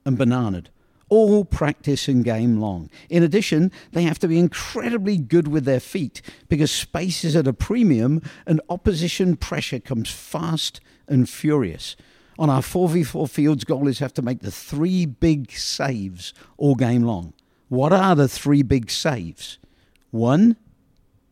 [0.05, 0.67] and bananaed.
[1.09, 2.89] All practice and game long.
[3.09, 7.47] In addition, they have to be incredibly good with their feet because space is at
[7.47, 11.97] a premium and opposition pressure comes fast and furious.
[12.39, 17.33] On our 4v4 fields, goalies have to make the three big saves all game long.
[17.67, 19.57] What are the three big saves?
[20.11, 20.55] One,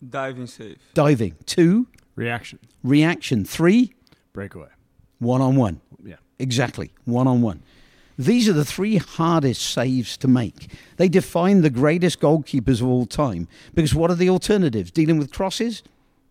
[0.08, 0.78] Diving save.
[0.94, 1.36] diving.
[1.46, 3.46] Two, Reaction, reaction.
[3.46, 3.94] Three,
[4.34, 4.68] breakaway.
[5.20, 5.80] one on one.
[6.04, 6.16] Yeah.
[6.40, 7.62] Exactly, one on one.
[8.18, 10.72] These are the three hardest saves to make.
[10.98, 13.48] They define the greatest goalkeepers of all time.
[13.74, 14.92] Because what are the alternatives?
[14.92, 15.84] Dealing with crosses?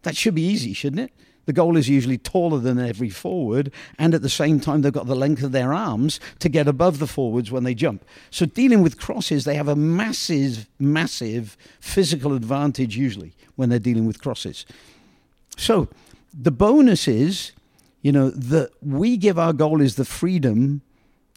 [0.03, 1.13] That should be easy, shouldn't it?
[1.47, 5.07] The goal is usually taller than every forward, and at the same time, they've got
[5.07, 8.05] the length of their arms to get above the forwards when they jump.
[8.31, 14.07] So, dealing with crosses, they have a massive, massive physical advantage usually when they're dealing
[14.07, 14.67] with crosses.
[15.59, 15.89] So
[16.33, 17.53] the bonus is,
[18.03, 20.83] you know, that we give our goalies the freedom,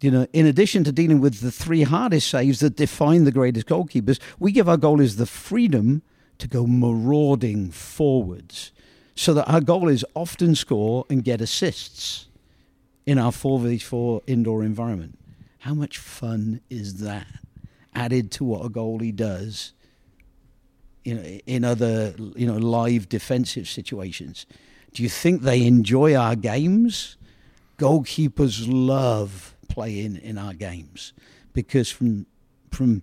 [0.02, 3.68] you know, in addition to dealing with the three hardest saves that define the greatest
[3.68, 6.02] goalkeepers, we give our goalies the freedom
[6.38, 8.72] to go marauding forwards
[9.16, 12.28] so that our goalies often score and get assists
[13.06, 15.18] in our 4v4 indoor environment.
[15.60, 17.28] How much fun is that
[17.94, 19.74] added to what a goalie does
[21.04, 24.46] you know, in other you know live defensive situations.
[24.94, 27.18] Do you think they enjoy our games?
[27.78, 31.14] Goalkeepers love playing in our games
[31.54, 32.26] because from
[32.70, 33.02] from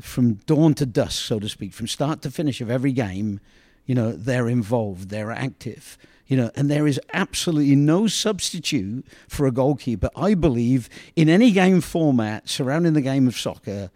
[0.00, 3.40] from dawn to dusk, so to speak, from start to finish of every game,
[3.84, 9.46] you know, they're involved, they're active, you know, and there is absolutely no substitute for
[9.46, 10.08] a goalkeeper.
[10.16, 13.90] I believe in any game format surrounding the game of soccer,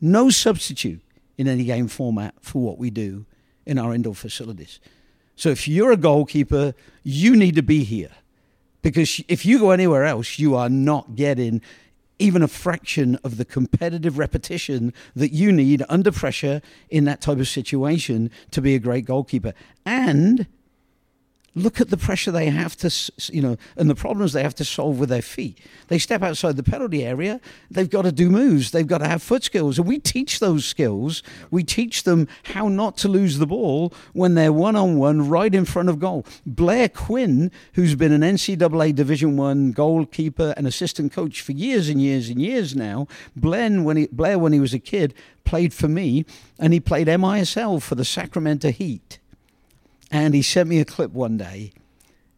[0.00, 1.00] no substitute
[1.38, 3.24] in any game format for what we do
[3.64, 4.80] in our indoor facilities.
[5.36, 8.10] So if you're a goalkeeper, you need to be here
[8.82, 11.60] because if you go anywhere else, you are not getting
[12.18, 17.38] even a fraction of the competitive repetition that you need under pressure in that type
[17.38, 19.52] of situation to be a great goalkeeper.
[19.84, 20.46] And
[21.56, 24.64] look at the pressure they have to, you know, and the problems they have to
[24.64, 25.58] solve with their feet.
[25.88, 29.22] They step outside the penalty area, they've got to do moves, they've got to have
[29.22, 29.78] foot skills.
[29.78, 31.22] And we teach those skills.
[31.50, 35.52] We teach them how not to lose the ball when they're one on one right
[35.54, 36.26] in front of goal.
[36.44, 42.00] Blair Quinn, who's been an NCAA Division One goalkeeper and assistant coach for years and
[42.00, 45.14] years and years now, Blair, when he, Blair, when he was a kid,
[45.44, 46.26] played for me
[46.58, 49.18] and he played MISL for the Sacramento Heat
[50.10, 51.72] and he sent me a clip one day,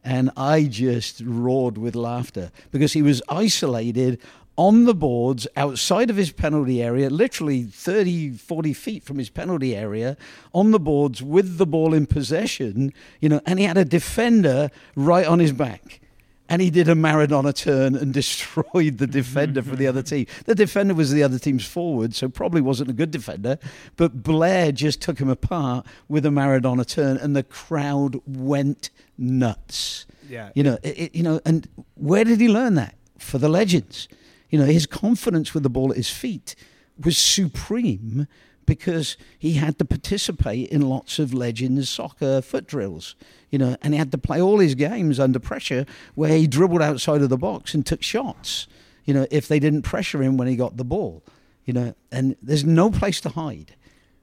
[0.04, 4.20] and I just roared with laughter because he was isolated
[4.56, 9.76] on the boards outside of his penalty area, literally 30, 40 feet from his penalty
[9.76, 10.16] area,
[10.52, 14.70] on the boards with the ball in possession, you know, and he had a defender
[14.96, 16.00] right on his back
[16.48, 20.26] and he did a Maradona turn and destroyed the defender for the other team.
[20.46, 23.58] The defender was the other team's forward, so probably wasn't a good defender.
[23.96, 30.06] But Blair just took him apart with a Maradona turn, and the crowd went nuts.
[30.28, 32.94] Yeah, you know, it, you know, and where did he learn that?
[33.18, 34.08] For the legends,
[34.50, 36.54] you know, his confidence with the ball at his feet
[36.98, 38.26] was supreme
[38.66, 43.16] because he had to participate in lots of legends soccer foot drills,
[43.50, 46.82] you know, and he had to play all his games under pressure where he dribbled
[46.82, 48.66] outside of the box and took shots,
[49.04, 51.22] you know, if they didn't pressure him when he got the ball,
[51.64, 53.74] you know, and there's no place to hide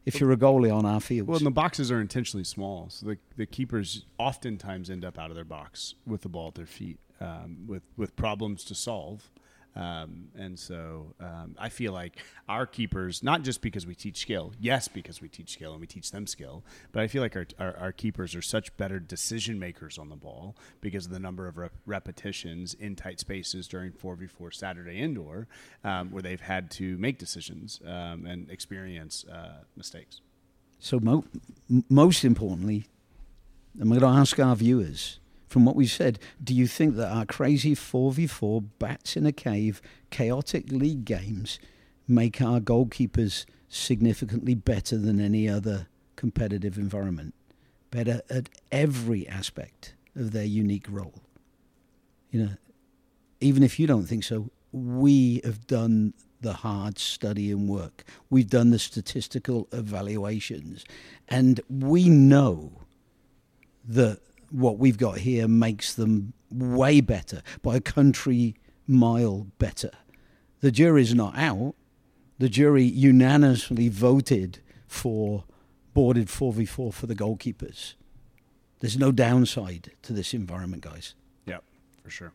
[0.06, 1.28] if you're a goalie on our field.
[1.28, 5.30] Well, and the boxes are intentionally small, so the, the keepers oftentimes end up out
[5.30, 9.32] of their box with the ball at their feet, um, with with problems to solve.
[9.76, 14.54] Um, and so um, I feel like our keepers, not just because we teach skill,
[14.60, 17.46] yes, because we teach skill and we teach them skill, but I feel like our,
[17.60, 21.48] our, our keepers are such better decision makers on the ball because of the number
[21.48, 25.48] of rep- repetitions in tight spaces during 4v4 Saturday indoor,
[25.84, 30.22] um, where they've had to make decisions um, and experience uh, mistakes.
[30.80, 31.26] So, mo-
[31.90, 32.88] most importantly,
[33.80, 35.20] I'm going to ask our viewers
[35.56, 39.82] from what we've said, do you think that our crazy 4v4 bats in a cave,
[40.10, 41.60] chaotic league games
[42.10, 45.88] make our goalkeepers significantly better than any other
[46.18, 47.34] competitive environment?
[47.90, 51.22] Better at every aspect of their unique role?
[52.32, 52.50] You know,
[53.40, 58.04] even if you don't think so, we have done the hard study and work.
[58.30, 60.84] We've done the statistical evaluations,
[61.30, 62.74] and we know
[63.88, 64.20] that
[64.56, 68.56] what we've got here makes them way better by a country
[68.88, 69.92] mile better.
[70.62, 71.76] The jury's not out.
[72.38, 75.44] The jury unanimously voted for
[75.94, 77.96] boarded 4v4 for the goalkeepers.
[78.80, 81.16] There's no downside to this environment, guys.
[81.46, 81.64] Yep,
[82.04, 82.34] for sure.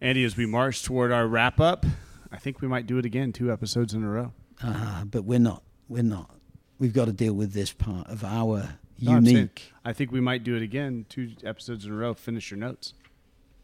[0.00, 1.84] Andy, as we march toward our wrap up,
[2.30, 4.32] I think we might do it again, two episodes in a row.
[4.62, 5.62] Uh, but we're not.
[5.88, 6.30] We're not.
[6.78, 9.72] We've got to deal with this part of our no, unique.
[9.84, 12.14] I think we might do it again, two episodes in a row.
[12.14, 12.94] Finish your notes.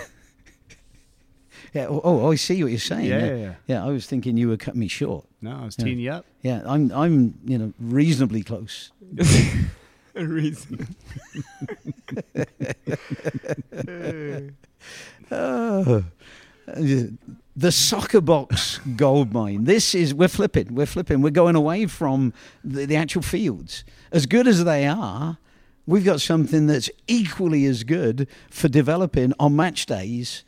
[1.72, 1.86] yeah.
[1.88, 3.06] Oh, oh, I see what you're saying.
[3.06, 3.54] Yeah, yeah, yeah.
[3.66, 5.26] yeah I was thinking you were cutting me short.
[5.40, 6.12] No, I was teeing yeah.
[6.12, 6.26] you up.
[6.42, 8.90] Yeah, I'm, I'm, you know, reasonably close.
[10.14, 10.96] reason.
[15.30, 16.04] oh,
[17.56, 19.64] the soccer box gold mine.
[19.64, 20.74] This is we're flipping.
[20.74, 21.22] We're flipping.
[21.22, 22.32] We're going away from
[22.62, 23.84] the, the, actual fields.
[24.14, 25.38] As good as they are,
[25.88, 30.44] we've got something that's equally as good for developing on match days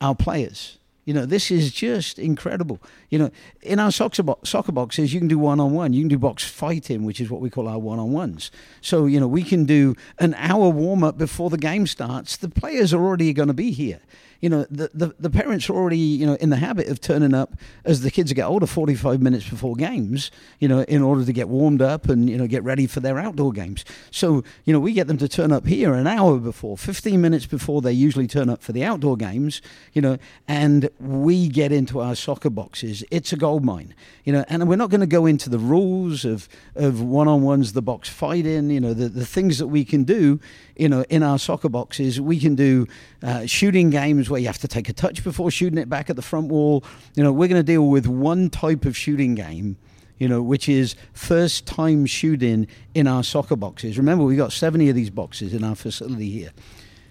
[0.00, 0.78] our players.
[1.04, 2.80] You know, this is just incredible.
[3.10, 3.30] You know,
[3.60, 5.94] in our soccer, bo- soccer boxes, you can do one on one.
[5.94, 8.52] You can do box fighting, which is what we call our one on ones.
[8.82, 12.36] So, you know, we can do an hour warm up before the game starts.
[12.36, 13.98] The players are already going to be here
[14.40, 17.34] you know, the, the, the, parents are already, you know, in the habit of turning
[17.34, 17.54] up
[17.84, 21.48] as the kids get older, 45 minutes before games, you know, in order to get
[21.48, 23.84] warmed up and, you know, get ready for their outdoor games.
[24.12, 27.46] So, you know, we get them to turn up here an hour before, 15 minutes
[27.46, 29.60] before they usually turn up for the outdoor games,
[29.92, 33.02] you know, and we get into our soccer boxes.
[33.10, 33.92] It's a gold mine,
[34.22, 37.82] you know, and we're not going to go into the rules of, of one-on-ones, the
[37.82, 40.38] box fighting, you know, the, the things that we can do,
[40.78, 42.20] you know, in our soccer boxes.
[42.20, 42.86] We can do
[43.22, 46.16] uh, shooting games where you have to take a touch before shooting it back at
[46.16, 46.84] the front wall.
[47.14, 49.76] You know, we're going to deal with one type of shooting game
[50.18, 53.96] you know, which is first time shooting in our soccer boxes.
[53.96, 56.50] Remember, we've got 70 of these boxes in our facility here.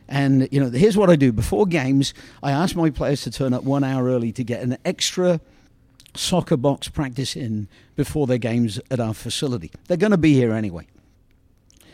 [0.10, 1.32] And, you know, here's what I do.
[1.32, 2.14] Before games,
[2.44, 5.40] I ask my players to turn up one hour early to get an extra
[6.16, 9.72] soccer box practice in before their games at our facility.
[9.88, 10.88] They're going to be here anyway.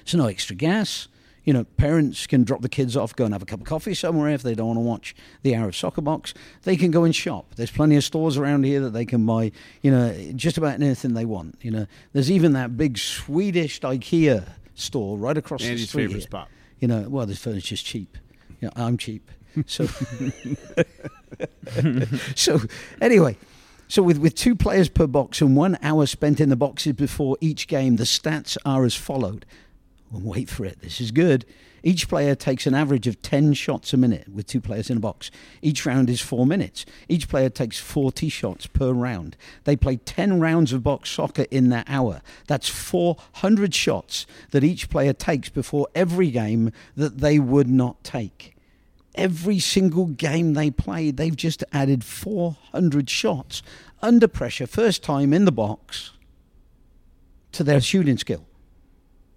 [0.06, 1.08] So, no extra gas,
[1.44, 3.94] You know, parents can drop the kids off, go and have a cup of coffee
[3.94, 6.34] somewhere if they don't want to watch the hour of soccer box.
[6.64, 7.56] They can go and shop.
[7.56, 9.52] There's plenty of stores around here that they can buy,
[9.82, 11.58] you know, just about anything they want.
[11.62, 16.04] You know, there's even that big Swedish IKEA store right across the Andy's street.
[16.04, 16.22] favorite here.
[16.22, 16.50] spot.
[16.80, 18.18] You know, well, the furniture's cheap.
[18.62, 19.30] You know, I'm cheap.
[19.68, 19.86] So,
[22.36, 22.60] so
[23.02, 23.38] anyway,
[23.88, 27.38] so with, with two players per box and one hour spent in the boxes before
[27.42, 29.46] each game, the stats are as followed.
[30.14, 30.80] Wait for it.
[30.82, 31.44] This is good.
[31.82, 35.00] Each player takes an average of 10 shots a minute with two players in a
[35.00, 35.32] box.
[35.62, 36.86] Each round is four minutes.
[37.10, 39.36] Each player takes 40 shots per round.
[39.64, 42.22] They play 10 rounds of box soccer in that hour.
[42.48, 48.56] That's 400 shots that each player takes before every game that they would not take.
[49.16, 53.64] Every single game they play, they've just added 400 shots
[54.02, 56.12] under pressure, first time in the box,
[57.52, 58.46] to their shooting skill.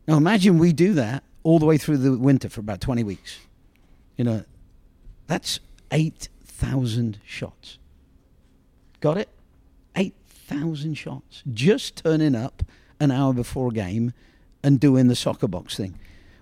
[0.06, 3.38] Now imagine we do that all the way through the winter for about 20 weeks.
[4.16, 4.44] You know,
[5.26, 5.60] that's
[5.90, 7.78] 8,000 shots.
[9.00, 9.28] Got it?
[9.96, 11.42] 8,000 shots.
[11.52, 12.62] Just turning up
[12.98, 14.12] an hour before a game
[14.62, 15.98] and doing the soccer box thing.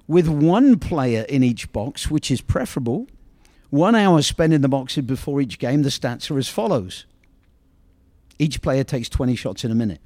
[0.07, 3.07] With one player in each box, which is preferable,
[3.71, 7.07] one hour spent in the boxes before each game, the stats are as follows.
[8.39, 10.01] Each player takes 20 shots in a minute.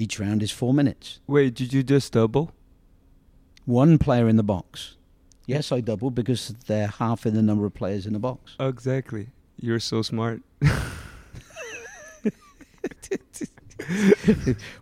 [0.00, 1.20] Each round is four minutes.
[1.26, 2.52] Wait, did you just double?
[3.66, 4.96] One player in the box.
[5.44, 8.56] Yes, I double because they're half in the number of players in the box.
[8.58, 9.26] Exactly.
[9.58, 10.40] You're so smart.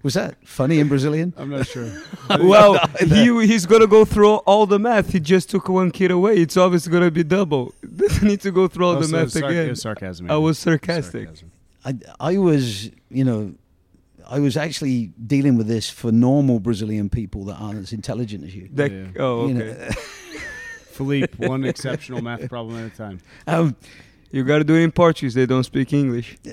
[0.04, 1.34] Was that funny in Brazilian?
[1.36, 1.90] I'm not sure.
[2.38, 5.10] well, he he's gonna go through all the math.
[5.10, 6.36] He just took one kid away.
[6.36, 7.74] It's obviously gonna be double.
[7.96, 9.66] Doesn't need to go through all oh, the Also, math sarc- again.
[9.66, 10.30] it was sarcasm.
[10.30, 11.26] I was sarcastic.
[11.26, 11.50] Sarcasm.
[11.84, 13.54] I, I was, you know,
[14.28, 18.54] I was actually dealing with this for normal Brazilian people that aren't as intelligent as
[18.54, 18.68] you.
[18.74, 19.06] That, Yeah.
[19.18, 19.52] Oh, okay.
[19.52, 19.88] You You, know,
[20.92, 23.20] Philippe, one exceptional math problem at a time.
[23.46, 23.74] um,
[24.30, 25.32] you gotta do it in Portuguese.
[25.32, 26.36] They don't speak English.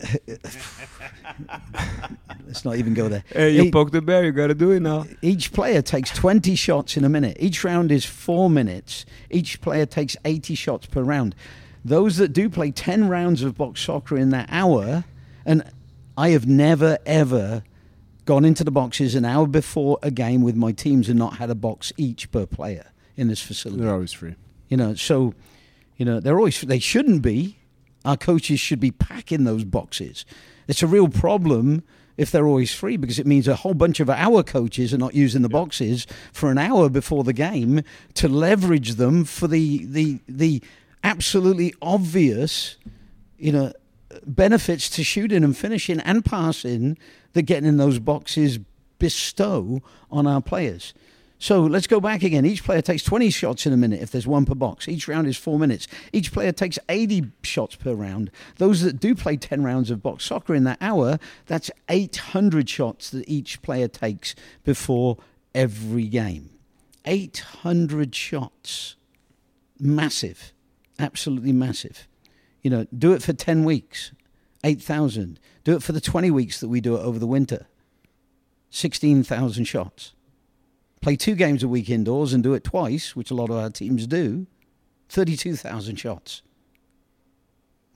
[2.46, 3.24] let's not even go there.
[3.34, 4.24] Hey, you Hey- poke the bear.
[4.26, 5.06] You gotta do it now.
[5.22, 7.38] Each player takes 20 shots in a minute.
[7.40, 9.06] Each round is four minutes.
[9.30, 11.36] Each player takes 80 shots per round.
[11.84, 15.04] Those that do play 10 rounds of box soccer in that hour,
[15.46, 15.64] and
[16.18, 17.64] I have never, ever
[18.26, 21.50] gone into the boxes an hour before a game with my teams and not had
[21.50, 23.82] a box each per player in this facility.
[23.82, 24.36] They're always free.
[24.70, 25.34] You know, so
[25.98, 27.58] you know they're always they shouldn't be.
[28.04, 30.26] Our coaches should be packing those boxes.
[30.68, 31.84] It's a real problem
[32.18, 35.16] if they're always free because it means a whole bunch of our coaches are not
[35.16, 37.82] using the boxes for an hour before the game
[38.14, 40.64] to leverage them for the the the
[41.04, 42.78] absolutely obvious,
[43.38, 43.72] you know,
[44.26, 46.98] benefits to shooting and finishing and passing
[47.34, 48.60] that getting in those boxes
[49.00, 49.82] bestow
[50.12, 50.94] on our players.
[51.38, 52.46] So let's go back again.
[52.46, 54.88] Each player takes 20 shots in a minute if there's one per box.
[54.88, 55.88] Each round is four minutes.
[56.14, 58.32] Each player takes 80 shots per round.
[58.58, 63.10] Those that do play 10 rounds of box soccer in that hour, that's 800 shots
[63.10, 64.34] that each player takes
[64.64, 65.18] before
[65.54, 66.52] every game.
[67.06, 68.96] 800 shots.
[69.78, 70.54] Massive.
[70.98, 72.08] Absolutely massive.
[72.66, 74.12] You know, do it for 10 weeks.
[74.64, 75.40] 8,000.
[75.64, 77.68] Do it for the 20 weeks that we do it over the winter.
[78.72, 80.16] 16,000 shots
[81.06, 83.70] play two games a week indoors and do it twice, which a lot of our
[83.70, 84.48] teams do,
[85.10, 86.42] 32,000 shots.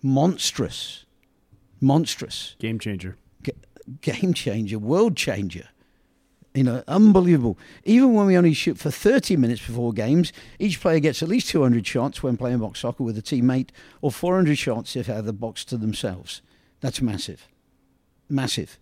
[0.04, 1.06] Monstrous.
[1.82, 2.56] Monstrous.
[2.60, 3.18] Game changer.
[4.02, 5.70] Game changer, world changer.
[6.60, 7.58] You know, unbelievable.
[7.86, 11.48] Even when we only shoot for 30 minutes before games, each player gets at least
[11.52, 13.70] 200 shots when playing box soccer with a teammate,
[14.02, 16.42] or 400 shots if they have the box to themselves.
[16.82, 17.48] That's massive.
[18.28, 18.78] Massive.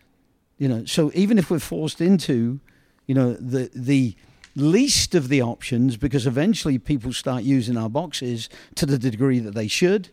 [0.58, 2.60] You know, so even if we're forced into
[3.06, 4.16] you know the the
[4.56, 9.54] least of the options because eventually people start using our boxes to the degree that
[9.54, 10.10] they should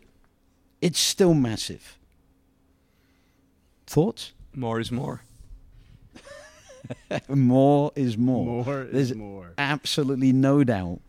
[0.81, 1.97] it's still massive
[3.87, 5.21] thoughts More is more.
[7.29, 9.53] more is more, More There's is more.
[9.57, 10.99] absolutely no doubt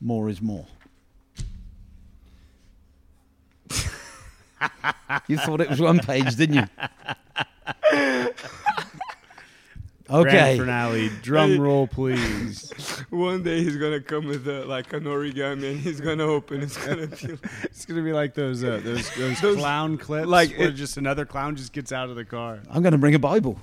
[0.00, 0.66] more is more
[5.28, 6.66] you thought it was one page didn't you
[10.06, 11.10] Grand okay finale.
[11.22, 12.70] Drum roll, please.
[13.10, 16.60] One day he's gonna come with a, like an origami and he's gonna open.
[16.60, 20.58] It's gonna be it's gonna be like those uh, those those Those- clown clips, like
[20.58, 22.60] where it- just another clown just gets out of the car.
[22.70, 23.58] I'm going to bring a Bible.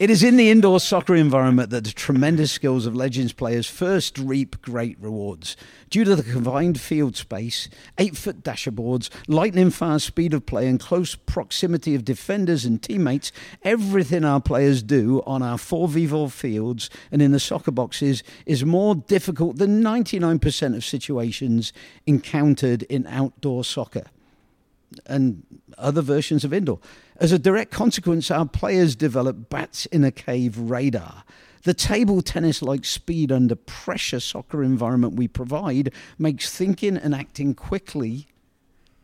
[0.00, 4.16] It is in the indoor soccer environment that the tremendous skills of Legends players first
[4.16, 5.58] reap great rewards.
[5.90, 7.68] Due to the confined field space,
[7.98, 13.30] eight foot dashboards, lightning fast speed of play, and close proximity of defenders and teammates,
[13.62, 18.94] everything our players do on our 4v4 fields and in the soccer boxes is more
[18.94, 21.74] difficult than 99% of situations
[22.06, 24.04] encountered in outdoor soccer
[25.06, 25.42] and
[25.78, 26.78] other versions of indoor.
[27.20, 31.22] As a direct consequence, our players develop bats in a cave radar.
[31.64, 37.54] The table tennis like speed under pressure soccer environment we provide makes thinking and acting
[37.54, 38.26] quickly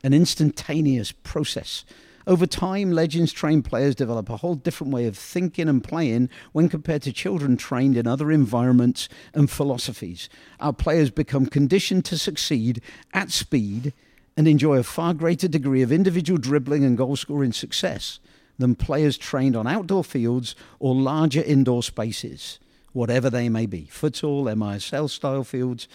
[0.02, 1.84] an instantaneous process.
[2.26, 6.70] Over time, Legends trained players develop a whole different way of thinking and playing when
[6.70, 10.30] compared to children trained in other environments and philosophies.
[10.58, 12.80] Our players become conditioned to succeed
[13.12, 13.92] at speed
[14.36, 18.20] and enjoy a far greater degree of individual dribbling and goal scoring success
[18.58, 22.58] than players trained on outdoor fields or larger indoor spaces,
[22.92, 25.88] whatever they may be futsal, MISL style fields.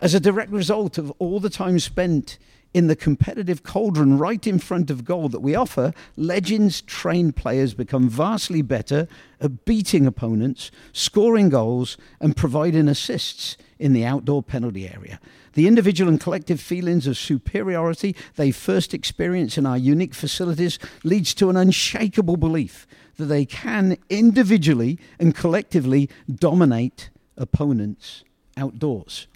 [0.00, 2.38] As a direct result of all the time spent
[2.74, 7.74] in the competitive cauldron right in front of goal that we offer, legends trained players
[7.74, 9.08] become vastly better
[9.40, 15.20] at beating opponents, scoring goals, and providing assists in the outdoor penalty area.
[15.54, 21.34] The individual and collective feelings of superiority they first experience in our unique facilities leads
[21.34, 22.86] to an unshakable belief
[23.16, 28.24] that they can individually and collectively dominate opponents
[28.56, 29.26] outdoors.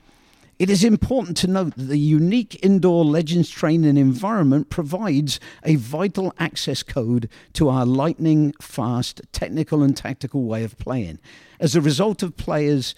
[0.59, 6.33] It is important to note that the unique indoor Legends training environment provides a vital
[6.39, 11.19] access code to our lightning fast technical and tactical way of playing.
[11.59, 12.95] As a result of players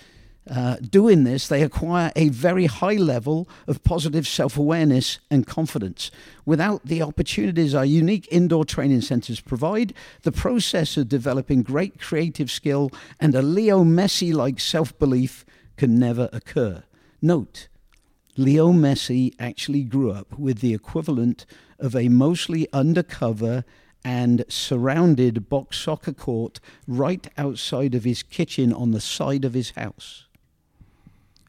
[0.51, 6.11] uh, doing this, they acquire a very high level of positive self awareness and confidence.
[6.45, 12.51] Without the opportunities our unique indoor training centers provide, the process of developing great creative
[12.51, 15.47] skill and a Leo Messi like self belief
[15.77, 16.83] can never occur.
[17.23, 17.69] Note,
[18.37, 21.47] Leo Messi actually grew up with the equivalent
[21.79, 23.65] of a mostly undercover
[24.05, 29.71] and surrounded box soccer court right outside of his kitchen on the side of his
[29.71, 30.27] house.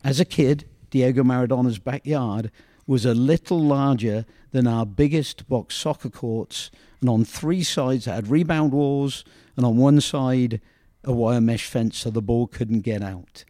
[0.06, 2.52] As a kid, Diego Maradona's backyard
[2.86, 6.70] was a little larger than our biggest box soccer courts,
[7.02, 9.26] and on three sides it had rebound walls,
[9.58, 10.62] and on one side
[11.04, 13.46] a wire mesh fence so the ball couldn't get out.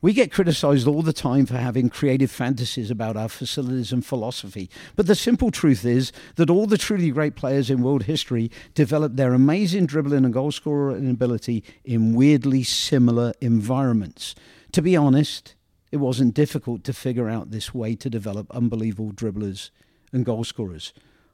[0.00, 4.70] We get criticized all the time for having creative fantasies about our facilities and philosophy.
[4.96, 9.16] But the simple truth is that all the truly great players in world history developed
[9.16, 14.34] their amazing dribbling and goal scoring ability in weirdly similar environments.
[14.72, 15.56] To be honest,
[15.90, 19.70] it wasn't difficult to figure out this way to develop unbelievable dribblers
[20.12, 20.92] and goal scorers.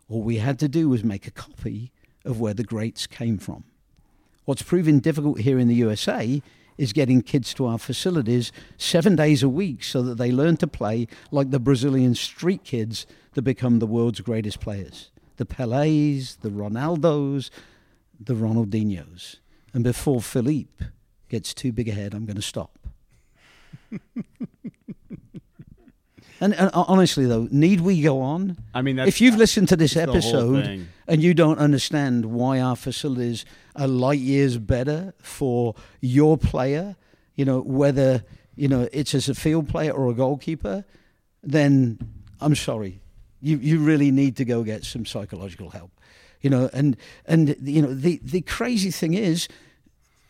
[0.09, 1.93] All we had to do was make a copy
[2.25, 3.65] of where the greats came from.
[4.47, 6.41] What's proven difficult here in the USA
[6.79, 10.67] is getting kids to our facilities seven days a week so that they learn to
[10.67, 16.49] play like the Brazilian street kids that become the world's greatest players the Pelés, the
[16.49, 17.51] Ronaldos,
[18.19, 19.37] the Ronaldinhos.
[19.75, 20.87] And before Philippe
[21.29, 22.86] gets too big ahead, I'm going to stop.
[26.41, 28.57] and, and, honestly, though, need we go on?
[28.75, 33.45] I mean, if you've listened to this episode and you don't understand why our facilities
[33.75, 36.97] are light years better for your player,
[37.35, 38.25] you know, whether
[38.57, 40.85] you know it's as a field player or a goalkeeper,
[41.43, 41.99] then
[42.41, 43.01] I'm sorry,
[43.41, 45.91] you you really need to go get some psychological help,
[46.41, 46.69] you know.
[46.73, 46.97] And
[47.27, 49.49] and you know the the crazy thing is,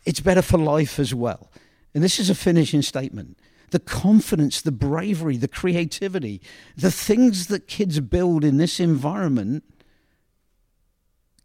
[0.05, 1.51] it's better for life as well.
[1.93, 3.39] And this is a finishing statement.
[3.69, 6.41] The confidence, the bravery, the creativity,
[6.75, 9.63] the things that kids build in this environment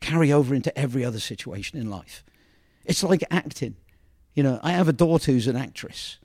[0.01, 2.25] carry over into every other situation in life.
[2.85, 3.77] It's like acting.
[4.35, 6.19] You know, I have a daughter who's an actress.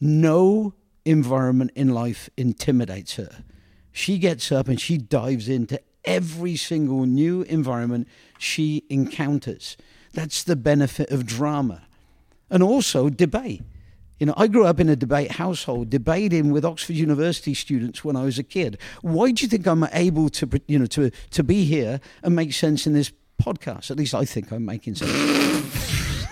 [0.00, 0.74] No
[1.04, 3.44] environment in life intimidates her.
[3.92, 8.08] She gets up and she dives into every single new environment
[8.38, 9.76] she encounters.
[10.12, 11.82] That's the benefit of drama.
[12.50, 13.62] And also debate.
[14.18, 18.16] You know, I grew up in a debate household, debating with Oxford University students when
[18.16, 18.78] I was a kid.
[19.02, 22.54] Why do you think I'm able to, you know, to to be here and make
[22.54, 23.12] sense in this
[23.42, 23.90] podcast?
[23.90, 25.12] At least I think I'm making sense.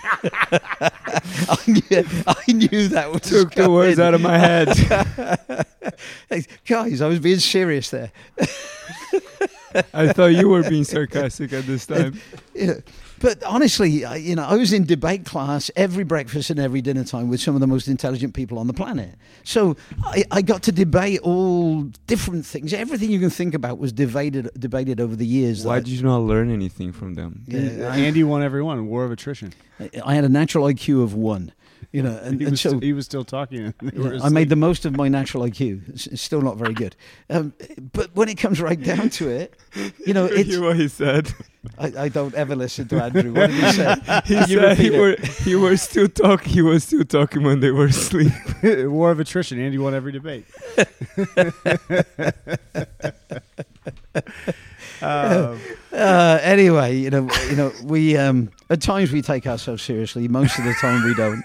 [1.47, 4.69] I, knew, I knew that was Took the words out of my head.
[6.65, 8.11] Guys, I was being serious there.
[9.93, 12.19] I thought you were being sarcastic at this time.
[12.53, 12.75] Yeah.
[13.19, 17.03] But honestly, I- you know, I was in debate class every breakfast and every dinner
[17.03, 19.15] time with some of the most intelligent people on the planet.
[19.43, 22.73] So I, I got to debate all different things.
[22.73, 25.65] Everything you can think about was debated debated over the years.
[25.65, 27.43] Why did you not learn anything from them?
[27.47, 28.87] Yeah, I- Andy won every one.
[28.87, 29.53] War of attrition.
[30.05, 31.51] I had a natural IQ of one,
[31.95, 33.73] you know, and, He and was, so he was still talking.
[33.81, 35.87] Yeah, I made the most of my natural IQ.
[35.87, 36.93] It's, it's still not very good,
[37.29, 37.53] um,
[37.93, 39.53] but when it comes right down to it,
[40.05, 41.33] you know, You it's, hear what he said?
[41.77, 43.33] I, I don't ever listen to Andrew.
[43.33, 43.95] What did he say?
[44.25, 45.15] He you said he were
[45.45, 46.51] he were still talking.
[46.51, 48.33] He was still talking when they were asleep.
[48.63, 49.57] War of attrition.
[49.57, 50.45] Andy won every debate.
[55.05, 55.59] Um,
[55.95, 60.27] Uh, anyway, you know, you know, we um, at times we take ourselves seriously.
[60.27, 61.41] Most of the time, we don't.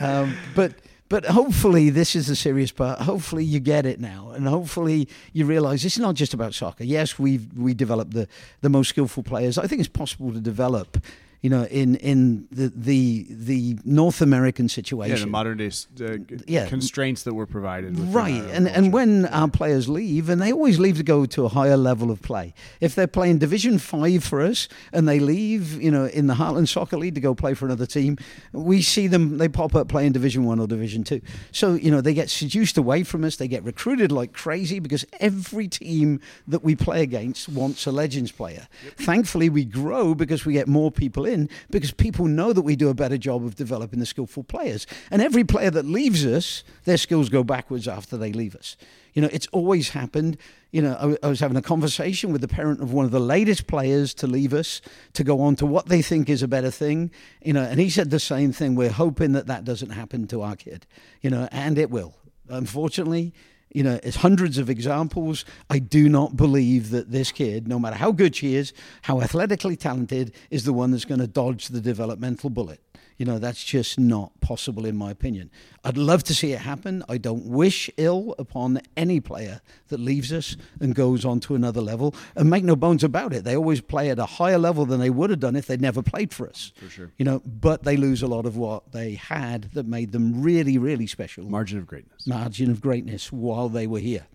[0.00, 0.72] um, but
[1.08, 3.00] but hopefully, this is the serious part.
[3.00, 6.82] Hopefully, you get it now, and hopefully, you realise this is not just about soccer.
[6.82, 8.26] Yes, we we developed the
[8.60, 9.56] the most skillful players.
[9.56, 10.98] I think it's possible to develop.
[11.40, 15.16] You know, in in the the the North American situation.
[15.16, 15.70] yeah, the modern day
[16.00, 16.16] uh,
[16.48, 16.66] Yeah.
[16.66, 17.96] constraints that were provided.
[17.96, 18.90] Right, our and and culture.
[18.90, 22.22] when our players leave, and they always leave to go to a higher level of
[22.22, 22.54] play.
[22.80, 26.66] If they're playing Division Five for us, and they leave, you know, in the Heartland
[26.66, 28.16] Soccer League to go play for another team,
[28.52, 29.38] we see them.
[29.38, 31.20] They pop up playing Division One or Division Two.
[31.52, 33.36] So you know, they get seduced away from us.
[33.36, 38.32] They get recruited like crazy because every team that we play against wants a Legends
[38.32, 38.66] player.
[38.96, 42.88] Thankfully, we grow because we get more people in because people know that we do
[42.88, 44.86] a better job of developing the skillful players.
[45.10, 48.76] And every player that leaves us, their skills go backwards after they leave us.
[49.14, 50.38] You know, it's always happened.
[50.70, 53.66] You know, I was having a conversation with the parent of one of the latest
[53.66, 54.80] players to leave us
[55.14, 57.10] to go on to what they think is a better thing.
[57.42, 58.74] You know, and he said the same thing.
[58.74, 60.86] We're hoping that that doesn't happen to our kid.
[61.20, 62.14] You know, and it will.
[62.48, 63.34] Unfortunately,
[63.72, 65.44] you know, it's hundreds of examples.
[65.68, 68.72] I do not believe that this kid, no matter how good she is,
[69.02, 72.80] how athletically talented, is the one that's going to dodge the developmental bullet.
[73.18, 75.50] You know, that's just not possible, in my opinion.
[75.84, 77.02] I'd love to see it happen.
[77.08, 81.80] I don't wish ill upon any player that leaves us and goes on to another
[81.80, 82.14] level.
[82.36, 85.10] And make no bones about it, they always play at a higher level than they
[85.10, 86.72] would have done if they'd never played for us.
[86.76, 87.12] For sure.
[87.18, 90.78] You know, but they lose a lot of what they had that made them really,
[90.78, 92.24] really special margin of greatness.
[92.24, 94.26] margin of greatness while they were here.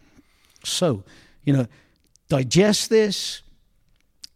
[0.66, 1.06] So,
[1.44, 1.68] you know,
[2.28, 3.44] digest this,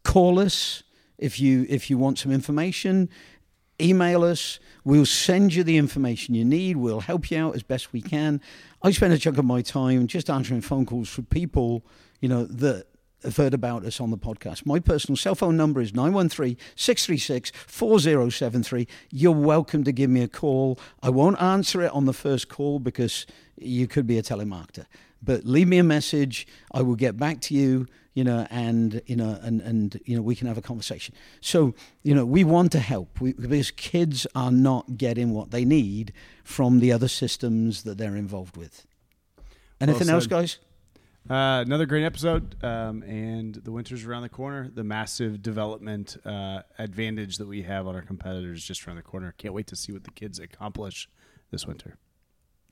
[0.04, 0.84] call us
[1.18, 3.10] if you if you want some information,
[3.82, 4.60] email us.
[4.84, 6.78] We'll send you the information you need.
[6.78, 8.42] We'll help you out as best we can.
[8.82, 11.86] I spend a chunk of my time just answering phone calls for people,
[12.22, 12.86] you know, that
[13.24, 14.66] have heard about us on the podcast.
[14.66, 18.88] My personal cell phone number is 913-636-4073.
[19.12, 20.80] You're welcome to give me a call.
[21.02, 23.26] I won't answer it on the first call because
[23.58, 24.86] you could be a telemarketer.
[25.22, 26.48] But leave me a message.
[26.72, 27.88] I will get back to you,
[28.18, 31.14] you know, and you know, and and you know, we can have a conversation.
[31.40, 35.64] So, you know, we want to help we, because kids are not getting what they
[35.64, 36.14] need
[36.44, 38.88] from the other systems that they're involved with.
[39.80, 40.16] Anything said.
[40.16, 40.58] else, guys?
[41.30, 44.68] Uh, another great episode, um, and the winter's around the corner.
[44.68, 49.36] The massive development uh, advantage that we have on our competitors just around the corner.
[49.38, 51.08] Can't wait to see what the kids accomplish
[51.52, 51.98] this winter.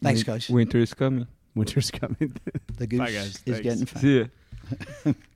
[0.02, 0.50] Thanks, guys.
[0.50, 1.28] Winter is coming.
[1.54, 2.36] Winter's coming.
[2.78, 3.28] The goose Bye, guys.
[3.28, 3.60] is Thanks.
[3.62, 4.02] getting fat.
[4.02, 4.20] See
[5.06, 5.14] ya.